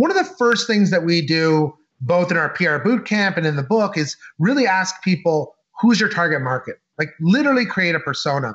one 0.00 0.10
of 0.10 0.16
the 0.16 0.34
first 0.38 0.66
things 0.66 0.90
that 0.90 1.04
we 1.04 1.20
do, 1.20 1.76
both 2.00 2.30
in 2.30 2.38
our 2.38 2.48
PR 2.48 2.78
boot 2.78 3.04
camp 3.04 3.36
and 3.36 3.46
in 3.46 3.56
the 3.56 3.62
book, 3.62 3.98
is 3.98 4.16
really 4.38 4.66
ask 4.66 5.02
people 5.04 5.54
who's 5.78 6.00
your 6.00 6.08
target 6.08 6.40
market? 6.40 6.76
Like 6.98 7.10
literally 7.20 7.66
create 7.66 7.94
a 7.94 8.00
persona. 8.00 8.54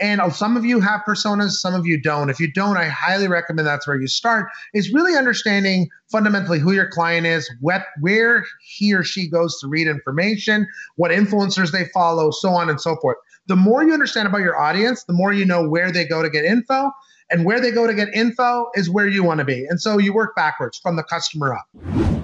And 0.00 0.22
oh, 0.22 0.30
some 0.30 0.56
of 0.56 0.64
you 0.64 0.80
have 0.80 1.02
personas, 1.06 1.50
some 1.50 1.74
of 1.74 1.84
you 1.84 2.00
don't. 2.00 2.30
If 2.30 2.40
you 2.40 2.50
don't, 2.50 2.78
I 2.78 2.88
highly 2.88 3.28
recommend 3.28 3.66
that's 3.66 3.86
where 3.86 4.00
you 4.00 4.06
start. 4.06 4.48
Is 4.72 4.90
really 4.90 5.16
understanding 5.18 5.88
fundamentally 6.10 6.58
who 6.58 6.72
your 6.72 6.88
client 6.88 7.26
is, 7.26 7.50
what, 7.60 7.84
where 8.00 8.46
he 8.66 8.94
or 8.94 9.04
she 9.04 9.28
goes 9.28 9.58
to 9.60 9.68
read 9.68 9.88
information, 9.88 10.66
what 10.96 11.10
influencers 11.10 11.72
they 11.72 11.86
follow, 11.92 12.30
so 12.30 12.50
on 12.50 12.70
and 12.70 12.80
so 12.80 12.96
forth. 12.96 13.18
The 13.48 13.56
more 13.56 13.84
you 13.84 13.92
understand 13.92 14.28
about 14.28 14.40
your 14.40 14.58
audience, 14.58 15.04
the 15.04 15.12
more 15.12 15.34
you 15.34 15.44
know 15.44 15.68
where 15.68 15.92
they 15.92 16.06
go 16.06 16.22
to 16.22 16.30
get 16.30 16.46
info. 16.46 16.90
And 17.30 17.44
where 17.44 17.60
they 17.60 17.70
go 17.70 17.86
to 17.86 17.94
get 17.94 18.08
info 18.14 18.68
is 18.74 18.88
where 18.88 19.08
you 19.08 19.24
want 19.24 19.38
to 19.38 19.44
be. 19.44 19.66
And 19.68 19.80
so 19.80 19.98
you 19.98 20.12
work 20.12 20.36
backwards 20.36 20.78
from 20.78 20.96
the 20.96 21.02
customer 21.02 21.54
up. 21.54 22.15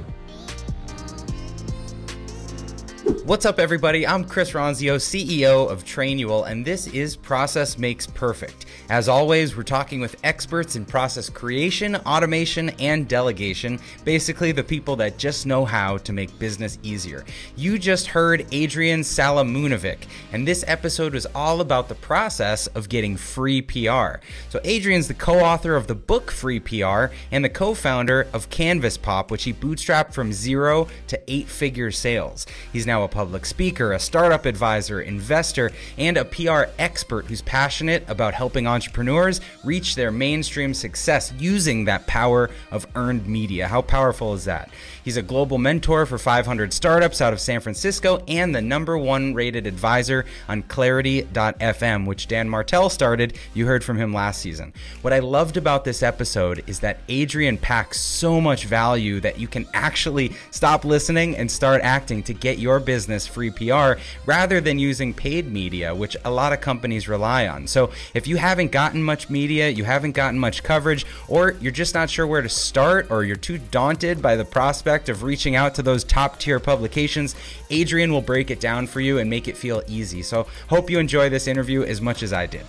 What's 3.25 3.46
up, 3.46 3.61
everybody? 3.61 4.04
I'm 4.04 4.25
Chris 4.25 4.50
Ronzio, 4.50 4.96
CEO 4.96 5.71
of 5.71 5.85
Trainual, 5.85 6.50
and 6.50 6.64
this 6.64 6.89
is 6.89 7.14
Process 7.14 7.79
Makes 7.79 8.08
Perfect. 8.08 8.67
As 8.90 9.08
always, 9.08 9.57
we're 9.57 9.63
talking 9.63 10.00
with 10.00 10.17
experts 10.25 10.75
in 10.75 10.85
process 10.85 11.30
creation, 11.30 11.94
automation, 11.94 12.71
and 12.80 13.07
delegation, 13.07 13.79
basically 14.04 14.50
the 14.50 14.64
people 14.64 14.96
that 14.96 15.18
just 15.18 15.46
know 15.46 15.64
how 15.64 15.99
to 15.99 16.13
make 16.13 16.36
business 16.40 16.80
easier. 16.82 17.25
You 17.54 17.79
just 17.79 18.08
heard 18.08 18.44
Adrian 18.50 19.03
Salamunovic, 19.03 19.99
and 20.32 20.46
this 20.46 20.64
episode 20.66 21.14
was 21.14 21.27
all 21.27 21.61
about 21.61 21.89
the 21.89 21.94
process 21.94 22.66
of 22.66 22.89
getting 22.89 23.16
free 23.16 23.63
PR. 23.63 24.16
So, 24.49 24.58
Adrian's 24.64 25.07
the 25.07 25.14
co 25.14 25.39
author 25.39 25.77
of 25.77 25.86
the 25.86 25.94
book 25.94 26.32
Free 26.32 26.58
PR 26.58 27.14
and 27.30 27.44
the 27.44 27.49
co 27.49 27.75
founder 27.75 28.27
of 28.32 28.50
Canvas 28.50 28.96
Pop, 28.96 29.30
which 29.30 29.44
he 29.44 29.52
bootstrapped 29.52 30.13
from 30.13 30.32
zero 30.32 30.89
to 31.07 31.22
eight 31.29 31.46
figure 31.46 31.93
sales. 31.93 32.47
He's 32.72 32.84
now 32.84 33.05
a 33.05 33.11
public 33.12 33.46
speaker, 33.46 33.92
a 33.92 33.98
startup 34.00 34.46
advisor, 34.46 35.00
investor, 35.00 35.70
and 35.98 36.16
a 36.16 36.24
PR 36.24 36.64
expert 36.78 37.27
who's 37.27 37.42
passionate 37.42 38.05
about 38.08 38.34
helping 38.34 38.66
entrepreneurs 38.66 39.41
reach 39.62 39.94
their 39.94 40.10
mainstream 40.10 40.74
success 40.74 41.33
using 41.38 41.84
that 41.84 42.06
power 42.06 42.50
of 42.72 42.86
earned 42.96 43.27
media. 43.27 43.68
How 43.68 43.83
powerful 43.83 44.34
is 44.34 44.46
that? 44.46 44.70
He's 45.05 45.16
a 45.16 45.22
global 45.22 45.58
mentor 45.58 46.06
for 46.06 46.16
500 46.16 46.72
startups 46.72 47.20
out 47.20 47.33
of 47.33 47.40
San 47.40 47.60
Francisco 47.60 48.22
and 48.27 48.55
the 48.55 48.62
number 48.62 48.96
one 48.96 49.34
rated 49.34 49.66
advisor 49.66 50.24
on 50.48 50.62
Clarity.fm, 50.62 52.06
which 52.06 52.28
Dan 52.28 52.48
Martell 52.48 52.88
started. 52.88 53.36
You 53.52 53.66
heard 53.66 53.84
from 53.84 53.98
him 53.98 54.14
last 54.14 54.40
season. 54.40 54.72
What 55.02 55.12
I 55.12 55.18
loved 55.18 55.56
about 55.56 55.84
this 55.84 56.02
episode 56.02 56.64
is 56.66 56.80
that 56.80 57.00
Adrian 57.08 57.58
packs 57.58 58.00
so 58.00 58.40
much 58.40 58.64
value 58.64 59.20
that 59.20 59.38
you 59.38 59.48
can 59.48 59.66
actually 59.74 60.33
stop 60.50 60.84
listening 60.84 61.36
and 61.36 61.50
start 61.50 61.83
acting 61.83 62.22
to 62.22 62.33
get 62.33 62.58
your 62.58 62.80
business 62.80 63.02
free 63.27 63.50
PR 63.50 63.95
rather 64.27 64.61
than 64.61 64.78
using 64.78 65.14
paid 65.14 65.50
media, 65.50 65.95
which 65.95 66.17
a 66.25 66.31
lot 66.31 66.53
of 66.53 66.61
companies 66.61 67.08
rely 67.08 67.47
on. 67.47 67.67
So 67.67 67.91
if 68.14 68.27
you 68.27 68.36
haven't 68.36 68.72
gotten 68.72 69.03
much 69.03 69.31
media, 69.31 69.69
you 69.69 69.84
haven't 69.84 70.12
gotten 70.12 70.39
much 70.39 70.62
coverage, 70.62 71.06
or 71.28 71.53
you're 71.61 71.73
just 71.73 71.95
not 71.95 72.11
sure 72.11 72.27
where 72.27 72.42
to 72.42 72.48
start, 72.48 73.11
or 73.11 73.25
you're 73.25 73.36
too 73.36 73.58
daunted 73.58 74.20
by 74.20 74.36
the 74.36 74.45
prospect 74.45 75.08
of 75.08 75.23
reaching 75.23 75.56
out 75.56 75.75
to 75.77 75.83
those 75.83 76.05
top 76.05 76.39
tier 76.39 76.61
publications, 76.61 77.34
Adrian 77.70 78.12
will 78.12 78.23
break 78.23 78.50
it 78.50 78.61
down 78.61 78.86
for 78.86 79.00
you 79.00 79.19
and 79.19 79.30
make 79.30 79.48
it 79.48 79.56
feel 79.56 79.83
easy. 79.86 80.23
So, 80.23 80.47
hope 80.69 80.91
you 80.91 80.98
enjoy 80.98 81.28
this 81.28 81.47
interview 81.47 81.83
as 81.83 82.00
much 82.00 82.23
as 82.23 82.33
I 82.33 82.47
did. 82.47 82.64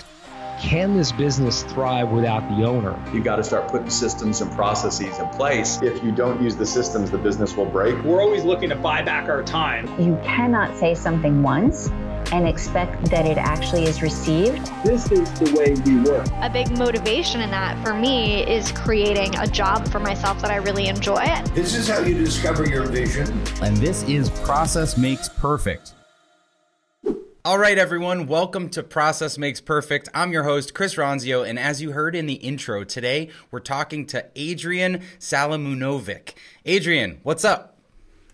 Can 0.64 0.96
this 0.96 1.12
business 1.12 1.64
thrive 1.64 2.10
without 2.10 2.48
the 2.48 2.64
owner? 2.64 2.98
You've 3.14 3.26
got 3.26 3.36
to 3.36 3.44
start 3.44 3.68
putting 3.68 3.90
systems 3.90 4.40
and 4.40 4.50
processes 4.54 5.20
in 5.20 5.28
place. 5.32 5.82
If 5.82 6.02
you 6.02 6.14
don't 6.14 6.42
use 6.42 6.56
the 6.56 6.66
systems, 6.66 7.12
the 7.12 7.18
business 7.18 7.58
will 7.58 7.66
break. 7.66 8.02
We're 8.02 8.22
always 8.22 8.46
looking 8.46 8.70
to 8.70 8.76
buy 8.78 9.02
back 9.02 9.28
our 9.28 9.44
time. 9.44 9.88
You 10.02 10.18
cannot 10.24 10.76
say 10.78 10.96
something 10.96 11.44
once 11.44 11.90
and 12.32 12.48
expect 12.48 13.10
that 13.12 13.26
it 13.26 13.38
actually 13.38 13.84
is 13.84 14.02
received. 14.02 14.72
This 14.86 15.12
is 15.12 15.30
the 15.34 15.54
way 15.54 15.76
we 15.86 16.10
work. 16.10 16.26
A 16.42 16.50
big 16.50 16.76
motivation 16.78 17.42
in 17.42 17.52
that 17.52 17.78
for 17.86 17.94
me 17.94 18.50
is 18.50 18.72
creating 18.72 19.36
a 19.40 19.46
job 19.46 19.86
for 19.90 20.00
myself 20.00 20.42
that 20.42 20.50
I 20.50 20.56
really 20.56 20.88
enjoy. 20.88 21.26
This 21.54 21.76
is 21.76 21.90
how 21.90 22.00
you 22.00 22.18
discover 22.18 22.66
your 22.66 22.86
vision. 22.86 23.30
And 23.62 23.76
this 23.76 24.04
is 24.04 24.30
Process 24.30 24.98
Makes 24.98 25.28
Perfect. 25.28 25.92
All 27.46 27.58
right, 27.58 27.78
everyone, 27.78 28.28
welcome 28.28 28.70
to 28.70 28.82
Process 28.82 29.38
Makes 29.38 29.60
Perfect. 29.60 30.08
I'm 30.14 30.32
your 30.32 30.44
host, 30.44 30.74
Chris 30.74 30.96
Ronzio, 30.96 31.46
and 31.46 31.60
as 31.60 31.82
you 31.82 31.92
heard 31.92 32.16
in 32.16 32.26
the 32.26 32.36
intro, 32.36 32.86
today 32.86 33.28
we're 33.52 33.60
talking 33.60 34.06
to 34.08 34.26
Adrian 34.38 35.02
Salamunovic. 35.20 36.36
Adrian, 36.64 37.20
what's 37.24 37.44
up? 37.44 37.78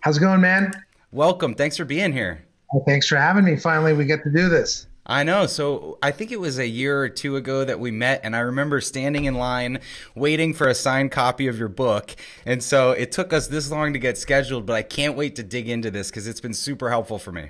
How's 0.02 0.18
it 0.18 0.20
going, 0.20 0.42
man? 0.42 0.74
Welcome. 1.12 1.56
Thanks 1.56 1.75
for 1.75 1.86
being 1.86 2.14
here. 2.14 2.46
Well, 2.72 2.84
thanks 2.86 3.08
for 3.08 3.16
having 3.16 3.46
me. 3.46 3.56
Finally, 3.56 3.94
we 3.94 4.06
get 4.06 4.22
to 4.25 4.30
do 4.30 4.47
this. 4.47 4.86
I 5.08 5.24
know. 5.24 5.47
So 5.47 5.97
I 6.03 6.12
think 6.12 6.31
it 6.31 6.40
was 6.40 6.59
a 6.59 6.68
year 6.68 7.02
or 7.02 7.09
two 7.09 7.36
ago 7.36 7.66
that 7.66 7.80
we 7.80 7.90
met, 7.90 8.22
and 8.24 8.36
I 8.36 8.41
remember 8.41 8.80
standing 8.80 9.26
in 9.26 9.34
line 9.34 9.80
waiting 10.14 10.53
for 10.53 10.68
a 10.68 10.76
signed 10.76 11.12
copy 11.12 11.47
of 11.47 11.58
your 11.58 11.68
book. 11.68 12.16
And 12.46 12.62
so 12.62 12.91
it 12.91 13.12
took 13.12 13.34
us 13.34 13.47
this 13.47 13.72
long 13.72 13.94
to 13.94 13.97
get 13.97 14.20
scheduled, 14.20 14.68
but 14.68 14.76
I 14.76 14.84
can't 14.84 15.18
wait 15.18 15.36
to 15.38 15.44
dig 15.44 15.68
into 15.68 15.90
this 15.90 16.12
because 16.12 16.28
it's 16.28 16.41
been 16.41 16.53
super 16.53 16.91
helpful 16.91 17.18
for 17.18 17.31
me. 17.31 17.50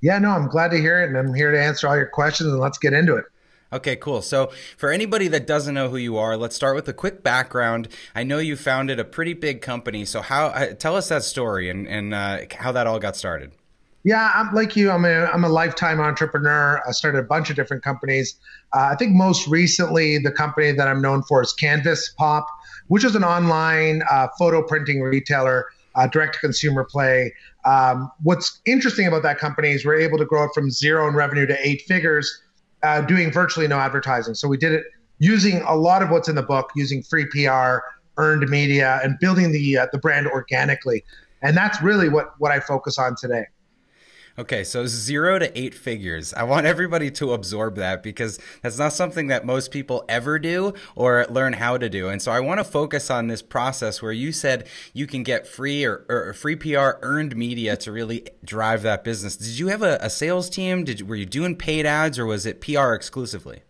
Yeah, 0.00 0.18
no, 0.18 0.30
I'm 0.30 0.48
glad 0.48 0.70
to 0.72 0.78
hear 0.78 1.02
it, 1.02 1.08
and 1.08 1.16
I'm 1.16 1.34
here 1.34 1.50
to 1.50 1.60
answer 1.60 1.88
all 1.88 1.96
your 1.96 2.06
questions, 2.06 2.50
and 2.50 2.60
let's 2.60 2.78
get 2.78 2.92
into 2.92 3.16
it. 3.16 3.24
Okay, 3.72 3.96
cool. 3.96 4.22
So, 4.22 4.52
for 4.76 4.90
anybody 4.90 5.26
that 5.28 5.46
doesn't 5.46 5.74
know 5.74 5.88
who 5.88 5.96
you 5.96 6.16
are, 6.18 6.36
let's 6.36 6.54
start 6.54 6.76
with 6.76 6.88
a 6.88 6.92
quick 6.92 7.22
background. 7.22 7.88
I 8.14 8.22
know 8.22 8.38
you 8.38 8.56
founded 8.56 9.00
a 9.00 9.04
pretty 9.04 9.34
big 9.34 9.60
company, 9.60 10.04
so 10.04 10.20
how? 10.22 10.46
Uh, 10.46 10.74
tell 10.74 10.96
us 10.96 11.08
that 11.08 11.24
story 11.24 11.68
and 11.68 11.88
and 11.88 12.14
uh, 12.14 12.40
how 12.58 12.72
that 12.72 12.86
all 12.86 13.00
got 13.00 13.16
started. 13.16 13.52
Yeah, 14.04 14.30
I'm 14.36 14.54
like 14.54 14.76
you. 14.76 14.92
I'm 14.92 15.04
a 15.04 15.24
I'm 15.24 15.42
a 15.42 15.48
lifetime 15.48 15.98
entrepreneur. 15.98 16.80
I 16.86 16.92
started 16.92 17.18
a 17.18 17.24
bunch 17.24 17.50
of 17.50 17.56
different 17.56 17.82
companies. 17.82 18.36
Uh, 18.72 18.90
I 18.92 18.94
think 18.94 19.16
most 19.16 19.48
recently, 19.48 20.18
the 20.18 20.30
company 20.30 20.70
that 20.70 20.86
I'm 20.86 21.02
known 21.02 21.24
for 21.24 21.42
is 21.42 21.52
Canvas 21.52 22.10
Pop, 22.16 22.46
which 22.86 23.02
is 23.02 23.16
an 23.16 23.24
online 23.24 24.04
uh, 24.08 24.28
photo 24.38 24.62
printing 24.62 25.02
retailer, 25.02 25.66
uh, 25.96 26.06
direct 26.06 26.34
to 26.34 26.40
consumer 26.40 26.84
play. 26.84 27.34
Um, 27.66 28.10
what's 28.22 28.60
interesting 28.64 29.06
about 29.06 29.22
that 29.24 29.38
company 29.38 29.70
is 29.72 29.84
we're 29.84 30.00
able 30.00 30.18
to 30.18 30.24
grow 30.24 30.44
it 30.44 30.50
from 30.54 30.70
zero 30.70 31.08
in 31.08 31.14
revenue 31.14 31.46
to 31.46 31.68
eight 31.68 31.82
figures, 31.82 32.42
uh, 32.82 33.00
doing 33.02 33.32
virtually 33.32 33.66
no 33.66 33.78
advertising. 33.78 34.34
So 34.34 34.46
we 34.46 34.56
did 34.56 34.72
it 34.72 34.84
using 35.18 35.62
a 35.62 35.74
lot 35.74 36.02
of 36.02 36.10
what's 36.10 36.28
in 36.28 36.36
the 36.36 36.42
book, 36.42 36.70
using 36.76 37.02
free 37.02 37.26
PR, 37.26 37.78
earned 38.18 38.48
media, 38.48 39.00
and 39.02 39.18
building 39.18 39.50
the 39.52 39.78
uh, 39.78 39.86
the 39.92 39.98
brand 39.98 40.28
organically. 40.28 41.04
And 41.42 41.56
that's 41.56 41.82
really 41.82 42.08
what 42.08 42.34
what 42.38 42.52
I 42.52 42.60
focus 42.60 42.98
on 42.98 43.16
today. 43.16 43.46
Okay, 44.38 44.64
so 44.64 44.86
zero 44.86 45.38
to 45.38 45.58
eight 45.58 45.74
figures. 45.74 46.34
I 46.34 46.42
want 46.42 46.66
everybody 46.66 47.10
to 47.12 47.32
absorb 47.32 47.76
that 47.76 48.02
because 48.02 48.38
that's 48.60 48.78
not 48.78 48.92
something 48.92 49.28
that 49.28 49.46
most 49.46 49.70
people 49.70 50.04
ever 50.10 50.38
do 50.38 50.74
or 50.94 51.24
learn 51.30 51.54
how 51.54 51.78
to 51.78 51.88
do. 51.88 52.08
And 52.08 52.20
so 52.20 52.32
I 52.32 52.40
want 52.40 52.60
to 52.60 52.64
focus 52.64 53.10
on 53.10 53.28
this 53.28 53.40
process 53.40 54.02
where 54.02 54.12
you 54.12 54.32
said 54.32 54.66
you 54.92 55.06
can 55.06 55.22
get 55.22 55.46
free 55.46 55.86
or, 55.86 56.04
or 56.10 56.34
free 56.34 56.54
PR 56.54 56.98
earned 57.00 57.34
media 57.34 57.78
to 57.78 57.90
really 57.90 58.26
drive 58.44 58.82
that 58.82 59.04
business. 59.04 59.36
Did 59.36 59.58
you 59.58 59.68
have 59.68 59.82
a, 59.82 59.96
a 60.02 60.10
sales 60.10 60.50
team? 60.50 60.84
Did 60.84 61.08
were 61.08 61.16
you 61.16 61.26
doing 61.26 61.56
paid 61.56 61.86
ads 61.86 62.18
or 62.18 62.26
was 62.26 62.44
it 62.44 62.60
PR 62.60 62.92
exclusively? 62.92 63.62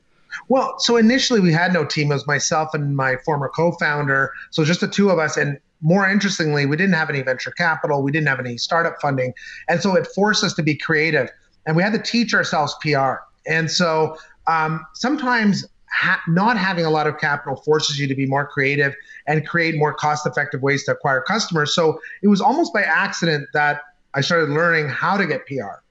Well, 0.48 0.78
so 0.78 0.97
initially 0.97 1.41
we 1.41 1.53
had 1.53 1.72
no 1.72 1.84
team. 1.84 2.10
It 2.10 2.15
was 2.15 2.27
myself 2.27 2.75
and 2.75 2.97
my 2.97 3.16
former 3.25 3.48
co-founder. 3.48 4.33
So 4.50 4.65
just 4.65 4.81
the 4.81 4.88
two 4.88 5.10
of 5.10 5.19
us. 5.19 5.37
And 5.37 5.59
more 5.81 6.09
interestingly, 6.09 6.66
we 6.66 6.76
didn't 6.76 6.94
have 6.94 7.10
any 7.10 7.22
venture 7.22 7.50
capital, 7.50 8.03
we 8.03 8.12
didn't 8.12 8.28
have 8.28 8.41
any 8.41 8.56
startup 8.56 8.97
funding. 9.00 9.34
And 9.69 9.81
so 9.81 9.94
it 9.94 10.06
forced 10.14 10.42
us 10.42 10.54
to 10.54 10.62
be 10.62 10.75
creative. 10.75 11.31
And 11.66 11.76
we 11.76 11.82
had 11.82 11.92
to 11.92 11.98
teach 11.98 12.34
ourselves 12.34 12.75
PR. 12.81 13.16
And 13.47 13.70
so 13.70 14.16
um, 14.47 14.84
sometimes 14.94 15.66
ha- 15.91 16.22
not 16.28 16.56
having 16.56 16.84
a 16.84 16.91
lot 16.91 17.06
of 17.06 17.19
capital 17.19 17.56
forces 17.56 17.98
you 17.98 18.06
to 18.06 18.15
be 18.15 18.26
more 18.26 18.47
creative 18.47 18.94
and 19.26 19.47
create 19.47 19.76
more 19.76 19.92
cost 19.92 20.26
effective 20.26 20.62
ways 20.62 20.84
to 20.84 20.92
acquire 20.92 21.20
customers. 21.20 21.75
So 21.75 22.00
it 22.22 22.28
was 22.28 22.41
almost 22.41 22.72
by 22.72 22.83
accident 22.83 23.48
that 23.53 23.83
I 24.15 24.21
started 24.21 24.50
learning 24.50 24.89
how 24.89 25.16
to 25.16 25.27
get 25.27 25.47
PR. 25.47 25.83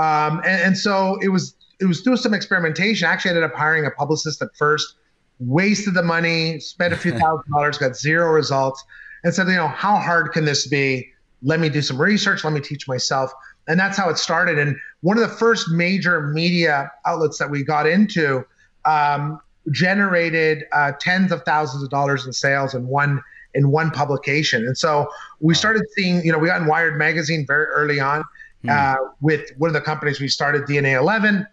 Um, 0.00 0.38
and, 0.44 0.62
and 0.62 0.78
so 0.78 1.18
it 1.22 1.28
was 1.28 1.54
it 1.80 1.86
was 1.86 2.02
through 2.02 2.16
some 2.16 2.34
experimentation. 2.34 3.08
I 3.08 3.12
actually 3.12 3.30
ended 3.30 3.44
up 3.44 3.54
hiring 3.54 3.84
a 3.84 3.90
publicist 3.90 4.40
at 4.42 4.48
first, 4.56 4.94
wasted 5.40 5.94
the 5.94 6.02
money, 6.02 6.60
spent 6.60 6.92
a 6.92 6.96
few 6.96 7.12
thousand 7.18 7.50
dollars, 7.50 7.78
got 7.78 7.96
zero 7.96 8.32
results 8.32 8.84
and 9.24 9.34
said, 9.34 9.48
you 9.48 9.54
know, 9.54 9.68
how 9.68 9.96
hard 9.96 10.32
can 10.32 10.44
this 10.44 10.66
be? 10.66 11.10
Let 11.42 11.58
me 11.58 11.68
do 11.68 11.82
some 11.82 12.00
research. 12.00 12.44
Let 12.44 12.52
me 12.52 12.60
teach 12.60 12.86
myself. 12.86 13.32
And 13.66 13.80
that's 13.80 13.96
how 13.96 14.10
it 14.10 14.18
started. 14.18 14.58
And 14.58 14.76
one 15.00 15.16
of 15.16 15.28
the 15.28 15.36
first 15.36 15.70
major 15.70 16.28
media 16.28 16.90
outlets 17.06 17.38
that 17.38 17.50
we 17.50 17.64
got 17.64 17.86
into 17.86 18.44
um, 18.84 19.40
generated 19.70 20.64
uh, 20.72 20.92
tens 21.00 21.32
of 21.32 21.42
thousands 21.44 21.82
of 21.82 21.90
dollars 21.90 22.26
in 22.26 22.32
sales 22.32 22.74
in 22.74 22.86
one 22.86 23.22
in 23.54 23.70
one 23.70 23.90
publication. 23.90 24.66
And 24.66 24.76
so 24.76 25.08
we 25.40 25.54
started 25.54 25.82
seeing, 25.96 26.24
you 26.24 26.32
know, 26.32 26.38
we 26.38 26.48
got 26.48 26.60
in 26.60 26.66
Wired 26.66 26.98
magazine 26.98 27.46
very 27.46 27.66
early 27.66 28.00
on 28.00 28.24
hmm. 28.62 28.70
uh, 28.70 28.96
with 29.20 29.48
one 29.58 29.68
of 29.68 29.74
the 29.74 29.80
companies 29.80 30.20
we 30.20 30.26
started, 30.26 30.62
DNA 30.62 30.98
11, 30.98 31.46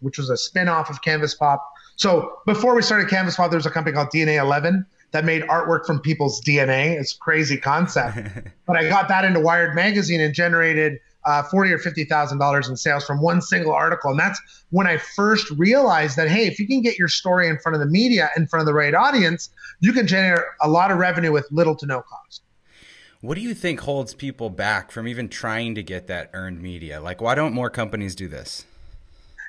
which 0.00 0.16
was 0.16 0.30
a 0.30 0.34
spinoff 0.34 0.88
of 0.88 1.02
Canvas 1.02 1.34
Pop. 1.34 1.62
So 1.96 2.38
before 2.46 2.74
we 2.74 2.80
started 2.80 3.08
Canvas 3.08 3.36
Pop, 3.36 3.50
there 3.50 3.58
was 3.58 3.66
a 3.66 3.70
company 3.70 3.94
called 3.94 4.08
DNA 4.08 4.40
11 4.40 4.86
that 5.14 5.24
made 5.24 5.42
artwork 5.42 5.86
from 5.86 6.00
people's 6.00 6.40
DNA. 6.40 6.98
It's 6.98 7.14
a 7.14 7.18
crazy 7.18 7.56
concept. 7.56 8.18
but 8.66 8.76
I 8.76 8.88
got 8.88 9.06
that 9.06 9.24
into 9.24 9.38
Wired 9.38 9.72
magazine 9.72 10.20
and 10.20 10.34
generated 10.34 10.98
uh, 11.24 11.44
forty 11.44 11.72
or 11.72 11.78
fifty 11.78 12.04
thousand 12.04 12.38
dollars 12.38 12.68
in 12.68 12.76
sales 12.76 13.06
from 13.06 13.22
one 13.22 13.40
single 13.40 13.72
article, 13.72 14.10
and 14.10 14.18
that's 14.18 14.40
when 14.70 14.88
I 14.88 14.98
first 14.98 15.48
realized 15.52 16.16
that 16.16 16.28
hey, 16.28 16.46
if 16.48 16.58
you 16.58 16.66
can 16.66 16.82
get 16.82 16.98
your 16.98 17.06
story 17.06 17.48
in 17.48 17.58
front 17.58 17.74
of 17.76 17.80
the 17.80 17.86
media, 17.86 18.28
in 18.36 18.48
front 18.48 18.62
of 18.62 18.66
the 18.66 18.74
right 18.74 18.92
audience, 18.92 19.50
you 19.78 19.92
can 19.92 20.08
generate 20.08 20.44
a 20.60 20.68
lot 20.68 20.90
of 20.90 20.98
revenue 20.98 21.30
with 21.30 21.46
little 21.52 21.76
to 21.76 21.86
no 21.86 22.02
cost. 22.02 22.42
What 23.20 23.36
do 23.36 23.40
you 23.40 23.54
think 23.54 23.80
holds 23.80 24.14
people 24.14 24.50
back 24.50 24.90
from 24.90 25.06
even 25.06 25.28
trying 25.28 25.76
to 25.76 25.82
get 25.84 26.08
that 26.08 26.28
earned 26.34 26.60
media? 26.60 27.00
Like, 27.00 27.22
why 27.22 27.36
don't 27.36 27.54
more 27.54 27.70
companies 27.70 28.16
do 28.16 28.26
this? 28.26 28.64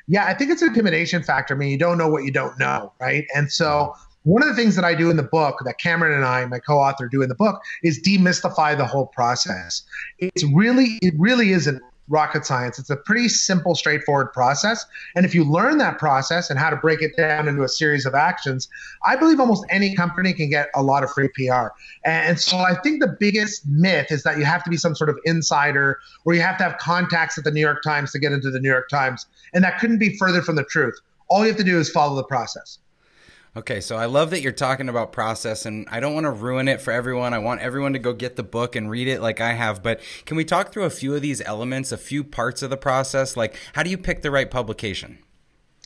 Yeah, 0.07 0.27
I 0.27 0.35
think 0.35 0.51
it's 0.51 0.61
an 0.61 0.69
intimidation 0.69 1.23
factor. 1.23 1.55
I 1.55 1.57
mean, 1.57 1.71
you 1.71 1.79
don't 1.79 1.97
know 1.97 2.07
what 2.07 2.23
you 2.23 2.31
don't 2.31 2.57
know, 2.59 2.93
right? 3.01 3.25
And 3.35 3.51
so 3.51 3.95
one 4.25 4.41
of 4.41 4.49
the 4.49 4.55
things 4.55 4.75
that 4.75 4.83
I 4.83 4.93
do 4.93 5.09
in 5.09 5.17
the 5.17 5.23
book 5.23 5.59
that 5.65 5.77
Cameron 5.79 6.13
and 6.13 6.25
I, 6.25 6.45
my 6.45 6.59
co-author, 6.59 7.07
do 7.07 7.21
in 7.21 7.29
the 7.29 7.35
book 7.35 7.61
is 7.83 8.01
demystify 8.01 8.77
the 8.77 8.85
whole 8.85 9.05
process. 9.07 9.83
It's 10.19 10.43
really, 10.43 10.99
it 11.01 11.13
really 11.17 11.51
isn't 11.51 11.81
rocket 12.07 12.45
science. 12.45 12.77
It's 12.77 12.89
a 12.89 12.95
pretty 12.95 13.27
simple, 13.29 13.75
straightforward 13.75 14.31
process. 14.33 14.85
And 15.15 15.25
if 15.25 15.33
you 15.33 15.43
learn 15.43 15.77
that 15.79 15.97
process 15.97 16.49
and 16.49 16.59
how 16.59 16.69
to 16.69 16.75
break 16.75 17.01
it 17.01 17.15
down 17.17 17.47
into 17.47 17.63
a 17.63 17.67
series 17.67 18.05
of 18.05 18.13
actions, 18.13 18.67
I 19.05 19.15
believe 19.15 19.39
almost 19.39 19.65
any 19.69 19.95
company 19.95 20.33
can 20.33 20.49
get 20.49 20.69
a 20.75 20.83
lot 20.83 21.03
of 21.03 21.11
free 21.11 21.29
PR. 21.29 21.67
And 22.03 22.39
so 22.39 22.57
I 22.57 22.75
think 22.81 23.01
the 23.01 23.15
biggest 23.19 23.67
myth 23.67 24.11
is 24.11 24.23
that 24.23 24.37
you 24.37 24.45
have 24.45 24.63
to 24.63 24.69
be 24.69 24.77
some 24.77 24.95
sort 24.95 25.09
of 25.09 25.17
insider 25.25 25.99
or 26.25 26.33
you 26.33 26.41
have 26.41 26.57
to 26.57 26.63
have 26.63 26.77
contacts 26.77 27.37
at 27.37 27.43
the 27.43 27.51
New 27.51 27.61
York 27.61 27.81
Times 27.83 28.11
to 28.11 28.19
get 28.19 28.31
into 28.31 28.51
the 28.51 28.59
New 28.59 28.69
York 28.69 28.89
Times. 28.89 29.25
And 29.53 29.63
that 29.63 29.79
couldn't 29.79 29.97
be 29.97 30.17
further 30.17 30.41
from 30.41 30.55
the 30.55 30.63
truth. 30.63 30.99
All 31.27 31.41
you 31.41 31.47
have 31.47 31.57
to 31.57 31.63
do 31.63 31.79
is 31.79 31.89
follow 31.89 32.15
the 32.15 32.23
process. 32.23 32.77
Okay, 33.57 33.79
so 33.79 33.95
I 33.95 34.05
love 34.05 34.31
that 34.31 34.41
you're 34.41 34.51
talking 34.51 34.89
about 34.89 35.13
process, 35.13 35.65
and 35.65 35.87
I 35.89 36.01
don't 36.01 36.13
want 36.13 36.25
to 36.25 36.31
ruin 36.31 36.67
it 36.67 36.81
for 36.81 36.91
everyone. 36.91 37.33
I 37.33 37.37
want 37.37 37.61
everyone 37.61 37.93
to 37.93 37.99
go 37.99 38.11
get 38.11 38.35
the 38.35 38.43
book 38.43 38.75
and 38.75 38.89
read 38.89 39.07
it 39.07 39.21
like 39.21 39.39
I 39.39 39.53
have. 39.53 39.81
But 39.81 40.01
can 40.25 40.35
we 40.35 40.43
talk 40.43 40.73
through 40.73 40.83
a 40.83 40.89
few 40.89 41.15
of 41.15 41.21
these 41.21 41.39
elements, 41.39 41.93
a 41.93 41.97
few 41.97 42.25
parts 42.25 42.61
of 42.61 42.69
the 42.69 42.75
process? 42.75 43.37
Like, 43.37 43.55
how 43.71 43.81
do 43.81 43.89
you 43.89 43.97
pick 43.97 44.23
the 44.23 44.31
right 44.31 44.51
publication? 44.51 45.19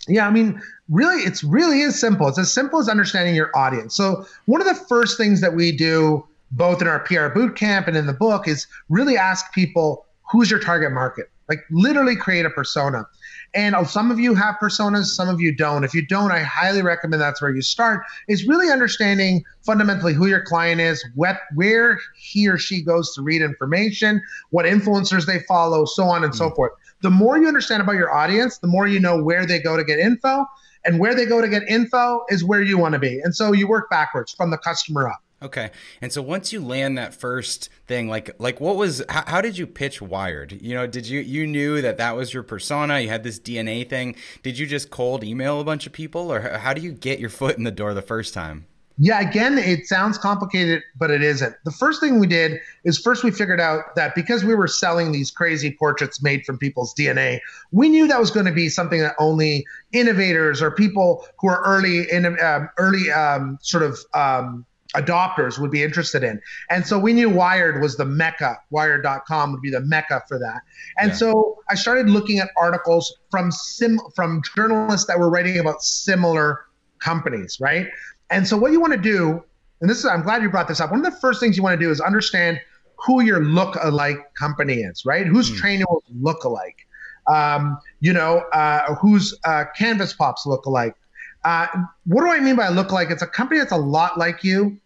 Yeah, 0.07 0.27
I 0.27 0.31
mean, 0.31 0.59
really, 0.89 1.21
it's 1.21 1.43
really 1.43 1.81
is 1.81 1.99
simple. 1.99 2.27
It's 2.27 2.39
as 2.39 2.51
simple 2.51 2.79
as 2.79 2.89
understanding 2.89 3.35
your 3.35 3.55
audience. 3.55 3.93
So, 3.93 4.25
one 4.45 4.61
of 4.61 4.67
the 4.67 4.85
first 4.85 5.17
things 5.17 5.39
that 5.41 5.53
we 5.53 5.71
do, 5.71 6.25
both 6.49 6.81
in 6.81 6.87
our 6.87 7.01
PR 7.01 7.27
boot 7.27 7.55
camp 7.55 7.87
and 7.87 7.95
in 7.95 8.07
the 8.07 8.13
book, 8.13 8.47
is 8.47 8.65
really 8.89 9.15
ask 9.15 9.53
people 9.53 10.07
who's 10.31 10.49
your 10.49 10.59
target 10.59 10.91
market. 10.91 11.29
Like, 11.47 11.59
literally 11.69 12.15
create 12.15 12.47
a 12.47 12.49
persona. 12.49 13.05
And 13.53 13.75
some 13.87 14.11
of 14.11 14.19
you 14.19 14.35
have 14.35 14.55
personas, 14.61 15.05
some 15.05 15.27
of 15.27 15.41
you 15.41 15.55
don't. 15.55 15.83
If 15.83 15.93
you 15.93 16.05
don't, 16.05 16.31
I 16.31 16.41
highly 16.41 16.81
recommend 16.81 17.21
that's 17.21 17.41
where 17.41 17.53
you 17.53 17.61
start. 17.61 18.03
Is 18.27 18.47
really 18.47 18.71
understanding 18.71 19.43
fundamentally 19.65 20.13
who 20.13 20.27
your 20.27 20.43
client 20.43 20.81
is, 20.81 21.03
what, 21.15 21.39
where 21.55 21.99
he 22.15 22.47
or 22.47 22.57
she 22.57 22.83
goes 22.83 23.13
to 23.15 23.21
read 23.21 23.41
information, 23.41 24.21
what 24.51 24.65
influencers 24.65 25.25
they 25.25 25.39
follow, 25.47 25.85
so 25.85 26.03
on 26.03 26.23
and 26.23 26.33
mm. 26.33 26.37
so 26.37 26.51
forth. 26.51 26.73
The 27.01 27.09
more 27.09 27.37
you 27.37 27.47
understand 27.47 27.81
about 27.81 27.95
your 27.95 28.13
audience, 28.13 28.59
the 28.59 28.67
more 28.67 28.87
you 28.87 28.99
know 28.99 29.23
where 29.23 29.45
they 29.45 29.59
go 29.59 29.77
to 29.77 29.83
get 29.83 29.99
info. 29.99 30.45
And 30.85 30.97
where 30.97 31.13
they 31.13 31.25
go 31.25 31.41
to 31.41 31.49
get 31.49 31.63
info 31.67 32.23
is 32.29 32.43
where 32.43 32.61
you 32.61 32.77
want 32.77 32.93
to 32.93 32.99
be. 32.99 33.19
And 33.19 33.35
so 33.35 33.51
you 33.51 33.67
work 33.67 33.89
backwards 33.89 34.31
from 34.31 34.49
the 34.49 34.57
customer 34.57 35.09
up. 35.09 35.21
Okay. 35.41 35.71
And 36.01 36.11
so 36.11 36.21
once 36.21 36.51
you 36.51 36.59
land 36.59 36.97
that 36.97 37.13
first 37.13 37.69
thing, 37.87 38.09
like 38.09 38.35
like 38.39 38.59
what 38.59 38.75
was 38.75 39.01
how, 39.07 39.23
how, 39.25 39.41
did 39.41 39.57
you 39.57 39.65
pitch 39.65 40.01
Wired? 40.01 40.61
You 40.61 40.75
know, 40.75 40.85
did 40.85 41.07
you 41.07 41.21
you 41.21 41.47
knew 41.47 41.81
that 41.81 41.97
that 41.97 42.15
was 42.15 42.33
your 42.33 42.43
persona? 42.43 42.99
You 42.99 43.07
had 43.07 43.23
this 43.23 43.39
DNA 43.39 43.87
thing. 43.87 44.15
Did 44.43 44.57
you 44.57 44.65
just 44.65 44.89
cold 44.89 45.23
email 45.23 45.61
a 45.61 45.63
bunch 45.63 45.87
of 45.87 45.93
people, 45.93 46.31
or 46.31 46.41
how 46.57 46.73
do 46.73 46.81
you 46.81 46.91
get 46.91 47.19
your 47.19 47.29
foot 47.29 47.57
in 47.57 47.63
the 47.63 47.71
door 47.71 47.93
the 47.93 48.01
first 48.01 48.33
time? 48.33 48.65
Yeah, 49.01 49.21
again, 49.21 49.57
it 49.57 49.85
sounds 49.85 50.17
complicated, 50.17 50.83
but 50.97 51.09
it 51.09 51.23
isn't. 51.23 51.55
The 51.63 51.71
first 51.71 52.01
thing 52.01 52.19
we 52.19 52.27
did 52.27 52.59
is 52.83 52.99
first 52.99 53.23
we 53.23 53.31
figured 53.31 53.61
out 53.61 53.95
that 53.95 54.13
because 54.13 54.43
we 54.43 54.53
were 54.55 54.67
selling 54.67 55.13
these 55.13 55.31
crazy 55.31 55.73
portraits 55.79 56.21
made 56.21 56.43
from 56.43 56.57
people's 56.57 56.93
DNA, 56.93 57.39
we 57.71 57.87
knew 57.87 58.09
that 58.09 58.19
was 58.19 58.29
going 58.29 58.45
to 58.45 58.51
be 58.51 58.67
something 58.67 58.99
that 58.99 59.15
only 59.17 59.65
innovators 59.93 60.61
or 60.61 60.69
people 60.69 61.25
who 61.39 61.47
are 61.47 61.63
early 61.63 62.11
in 62.11 62.25
um, 62.43 62.69
early 62.77 63.09
um, 63.09 63.57
sort 63.61 63.83
of 63.83 63.99
um, 64.13 64.65
adopters 64.95 65.59
would 65.59 65.71
be 65.71 65.83
interested 65.83 66.23
in. 66.23 66.41
And 66.69 66.85
so 66.85 66.97
we 66.97 67.13
knew 67.13 67.29
Wired 67.29 67.81
was 67.81 67.97
the 67.97 68.05
mecca. 68.05 68.57
Wired.com 68.71 69.51
would 69.51 69.61
be 69.61 69.69
the 69.69 69.81
mecca 69.81 70.23
for 70.27 70.39
that. 70.39 70.61
And 70.97 71.09
yeah. 71.09 71.15
so 71.15 71.59
I 71.69 71.75
started 71.75 72.09
looking 72.09 72.39
at 72.39 72.49
articles 72.57 73.15
from 73.29 73.51
sim 73.51 73.99
from 74.15 74.41
journalists 74.55 75.07
that 75.07 75.19
were 75.19 75.29
writing 75.29 75.59
about 75.59 75.81
similar 75.83 76.65
companies, 76.99 77.57
right? 77.59 77.87
And 78.29 78.47
so 78.47 78.57
what 78.57 78.71
you 78.71 78.79
want 78.79 78.93
to 78.93 78.99
do, 78.99 79.43
and 79.81 79.89
this 79.89 79.99
is 79.99 80.05
I'm 80.05 80.23
glad 80.23 80.41
you 80.41 80.49
brought 80.49 80.67
this 80.67 80.79
up. 80.79 80.91
One 80.91 81.05
of 81.05 81.11
the 81.11 81.19
first 81.19 81.39
things 81.39 81.55
you 81.55 81.63
want 81.63 81.79
to 81.79 81.85
do 81.85 81.91
is 81.91 82.01
understand 82.01 82.59
who 83.05 83.21
your 83.21 83.43
look-alike 83.43 84.33
company 84.37 84.81
is, 84.81 85.05
right? 85.05 85.25
Who's 85.25 85.49
mm. 85.49 85.57
Trainual's 85.57 86.03
look-alike? 86.19 86.85
Um, 87.27 87.77
you 88.01 88.11
know, 88.11 88.39
uh, 88.53 88.95
who's 88.95 89.37
uh, 89.45 89.65
Canvas 89.77 90.13
Pops 90.13 90.45
look-alike? 90.45 90.95
Uh, 91.43 91.67
what 92.05 92.23
do 92.23 92.31
I 92.31 92.39
mean 92.39 92.55
by 92.55 92.69
look 92.69 92.91
like? 92.91 93.09
It's 93.09 93.21
a 93.21 93.27
company 93.27 93.59
that's 93.59 93.71
a 93.71 93.77
lot 93.77 94.17
like 94.17 94.43
you, 94.43 94.77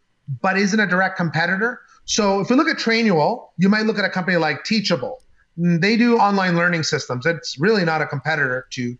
but 0.42 0.58
isn't 0.58 0.80
a 0.80 0.88
direct 0.88 1.18
competitor. 1.18 1.82
So 2.06 2.40
if 2.42 2.50
we 2.50 2.56
look 2.56 2.68
at 2.68 2.78
Trainual, 2.78 3.50
you 3.58 3.70
might 3.70 3.86
look 3.86 3.98
at 3.98 4.06
a 4.06 4.10
company 4.10 4.38
like 4.38 4.64
Teachable. 4.64 5.22
Mm, 5.58 5.82
they 5.82 5.98
do 5.98 6.18
online 6.18 6.56
learning 6.56 6.84
systems. 6.84 7.26
It's 7.26 7.60
really 7.60 7.86
not 7.86 8.02
a 8.02 8.08
competitor 8.08 8.68
to 8.72 8.98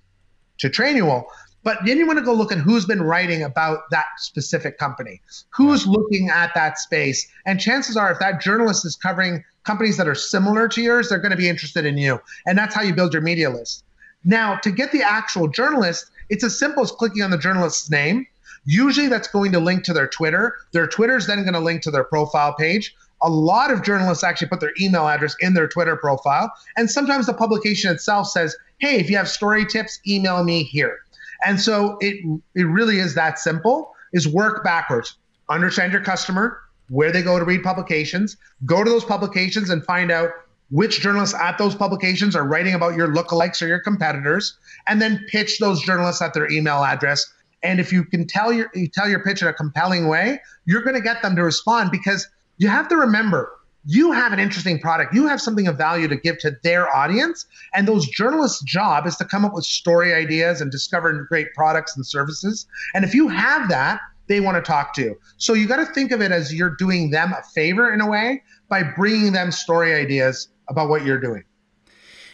to 0.60 0.70
Trainual. 0.70 1.26
But 1.64 1.78
then 1.86 1.98
you 1.98 2.06
want 2.06 2.20
to 2.20 2.26
go 2.26 2.34
look 2.34 2.52
at 2.52 2.58
who's 2.58 2.86
been 2.86 3.02
writing 3.02 3.42
about 3.42 3.90
that 3.92 4.06
specific 4.18 4.78
company, 4.78 5.22
who's 5.50 5.88
looking 5.88 6.30
at 6.30 6.54
that 6.56 6.78
space. 6.78 7.26
And 7.46 7.60
chances 7.60 7.96
are, 7.96 8.12
if 8.12 8.20
that 8.20 8.42
journalist 8.42 8.86
is 8.86 8.98
covering 8.98 9.44
companies 9.64 9.96
that 9.96 10.08
are 10.08 10.16
similar 10.16 10.68
to 10.68 10.82
yours, 10.82 11.08
they're 11.08 11.20
going 11.20 11.32
to 11.32 11.38
be 11.38 11.48
interested 11.48 11.86
in 11.86 11.98
you. 11.98 12.20
And 12.46 12.58
that's 12.58 12.76
how 12.76 12.82
you 12.82 12.94
build 12.94 13.14
your 13.14 13.22
media 13.22 13.50
list. 13.50 13.86
Now, 14.26 14.58
to 14.58 14.72
get 14.72 14.92
the 14.92 15.04
actual 15.04 15.48
journalist, 15.48 16.12
it's 16.34 16.44
as 16.44 16.58
simple 16.58 16.82
as 16.82 16.92
clicking 16.92 17.22
on 17.22 17.30
the 17.30 17.38
journalist's 17.38 17.92
name. 17.92 18.26
Usually 18.66 19.08
that's 19.08 19.28
going 19.28 19.52
to 19.52 19.60
link 19.60 19.84
to 19.84 19.94
their 19.94 20.08
Twitter. 20.08 20.56
Their 20.72 20.88
Twitter 20.88 21.16
is 21.16 21.28
then 21.28 21.44
going 21.44 21.54
to 21.54 21.60
link 21.60 21.84
to 21.84 21.92
their 21.92 22.04
profile 22.04 22.56
page. 22.56 22.96
A 23.22 23.30
lot 23.30 23.70
of 23.70 23.84
journalists 23.84 24.24
actually 24.24 24.48
put 24.48 24.60
their 24.60 24.74
email 24.82 25.08
address 25.08 25.36
in 25.42 25.54
their 25.54 25.68
Twitter 25.68 25.96
profile. 25.96 26.52
And 26.76 26.90
sometimes 26.90 27.28
the 27.28 27.36
publication 27.36 27.92
itself 27.92 28.30
says, 28.30 28.56
hey, 28.80 29.00
if 29.00 29.12
you 29.12 29.16
have 29.18 29.30
story 29.30 29.64
tips, 29.64 30.00
email 30.08 30.44
me 30.44 30.64
here. 30.64 30.98
And 31.46 31.62
so 31.62 31.98
it, 32.02 32.16
it 32.56 32.64
really 32.64 32.98
is 32.98 33.14
that 33.14 33.38
simple 33.38 33.94
is 34.12 34.28
work 34.28 34.64
backwards. 34.64 35.16
Understand 35.50 35.94
your 35.94 36.02
customer, 36.02 36.60
where 36.90 37.12
they 37.12 37.22
go 37.22 37.38
to 37.38 37.46
read 37.46 37.62
publications, 37.62 38.38
go 38.66 38.84
to 38.84 38.90
those 38.90 39.06
publications 39.06 39.70
and 39.70 39.86
find 39.86 40.12
out 40.12 40.32
which 40.70 41.02
journalists 41.02 41.36
at 41.36 41.58
those 41.58 41.76
publications 41.76 42.36
are 42.36 42.48
writing 42.48 42.74
about 42.74 42.96
your 42.96 43.08
lookalikes 43.08 43.62
or 43.62 43.68
your 43.68 43.80
competitors, 43.80 44.58
and 44.88 45.02
then 45.02 45.24
pitch 45.30 45.60
those 45.60 45.82
journalists 45.82 46.22
at 46.22 46.34
their 46.34 46.50
email 46.52 46.84
address. 46.84 47.32
And 47.62 47.80
if 47.80 47.94
you 47.94 48.04
can 48.04 48.28
tell 48.28 48.52
your 48.52 48.70
you 48.74 48.88
tell 48.88 49.10
your 49.10 49.24
pitch 49.24 49.42
in 49.42 49.48
a 49.48 49.54
compelling 49.54 50.08
way, 50.08 50.42
you're 50.66 50.82
going 50.82 50.96
to 50.96 51.02
get 51.02 51.22
them 51.22 51.36
to 51.36 51.44
respond 51.44 51.92
because 51.92 52.28
you 52.58 52.68
have 52.68 52.88
to 52.90 52.98
remember 52.98 53.52
you 53.86 54.12
have 54.12 54.32
an 54.32 54.40
interesting 54.40 54.80
product. 54.80 55.14
You 55.14 55.28
have 55.28 55.42
something 55.42 55.68
of 55.68 55.78
value 55.78 56.08
to 56.08 56.16
give 56.16 56.40
to 56.40 56.58
their 56.64 56.94
audience. 56.96 57.46
And 57.74 57.88
those 57.88 58.08
journalists' 58.08 58.64
job 58.64 59.06
is 59.06 59.18
to 59.18 59.26
come 59.26 59.44
up 59.44 59.54
with 59.54 59.66
story 59.66 60.14
ideas 60.14 60.62
and 60.62 60.72
discover 60.72 61.12
great 61.28 61.54
products 61.54 61.96
and 61.96 62.06
services. 62.06 62.66
And 62.94 63.04
if 63.04 63.14
you 63.14 63.28
have 63.28 63.70
that, 63.70 64.00
they 64.28 64.40
want 64.40 64.56
to 64.56 64.62
talk 64.62 64.94
to. 64.96 65.02
You. 65.02 65.20
So 65.38 65.54
you 65.54 65.68
got 65.68 65.86
to 65.86 65.86
think 65.86 66.12
of 66.12 66.22
it 66.22 66.32
as 66.32 66.54
you're 66.54 66.76
doing 66.78 67.10
them 67.10 67.34
a 67.34 67.44
favor 67.54 67.94
in 67.94 68.00
a 68.00 68.08
way 68.08 68.42
by 68.70 68.84
bringing 68.84 69.34
them 69.34 69.52
story 69.52 69.94
ideas 69.94 70.48
about 70.70 70.90
what 70.90 71.06
you're 71.06 71.20
doing. 71.20 71.44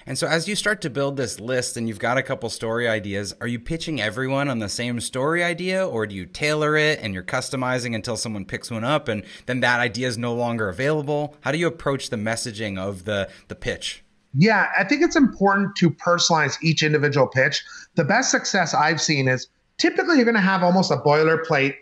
And 0.05 0.17
so, 0.17 0.27
as 0.27 0.47
you 0.47 0.55
start 0.55 0.81
to 0.81 0.89
build 0.89 1.17
this 1.17 1.39
list 1.39 1.77
and 1.77 1.87
you've 1.87 1.99
got 1.99 2.17
a 2.17 2.23
couple 2.23 2.49
story 2.49 2.87
ideas, 2.87 3.35
are 3.41 3.47
you 3.47 3.59
pitching 3.59 4.01
everyone 4.01 4.49
on 4.49 4.57
the 4.57 4.69
same 4.69 4.99
story 5.01 5.43
idea, 5.43 5.87
or 5.87 6.07
do 6.07 6.15
you 6.15 6.25
tailor 6.25 6.75
it 6.75 6.99
and 7.01 7.13
you're 7.13 7.21
customizing 7.21 7.93
until 7.93 8.17
someone 8.17 8.45
picks 8.45 8.71
one 8.71 8.83
up 8.83 9.07
and 9.07 9.23
then 9.45 9.59
that 9.59 9.79
idea 9.79 10.07
is 10.07 10.17
no 10.17 10.33
longer 10.33 10.67
available? 10.67 11.35
How 11.41 11.51
do 11.51 11.59
you 11.59 11.67
approach 11.67 12.09
the 12.09 12.17
messaging 12.17 12.79
of 12.79 13.05
the, 13.05 13.29
the 13.49 13.55
pitch? 13.55 14.03
Yeah, 14.33 14.67
I 14.77 14.83
think 14.83 15.01
it's 15.03 15.15
important 15.15 15.75
to 15.77 15.91
personalize 15.91 16.57
each 16.63 16.81
individual 16.81 17.27
pitch. 17.27 17.63
The 17.95 18.03
best 18.03 18.31
success 18.31 18.73
I've 18.73 19.01
seen 19.01 19.27
is 19.27 19.47
typically 19.77 20.15
you're 20.15 20.25
going 20.25 20.35
to 20.35 20.41
have 20.41 20.63
almost 20.63 20.91
a 20.91 20.97
boilerplate 20.97 21.75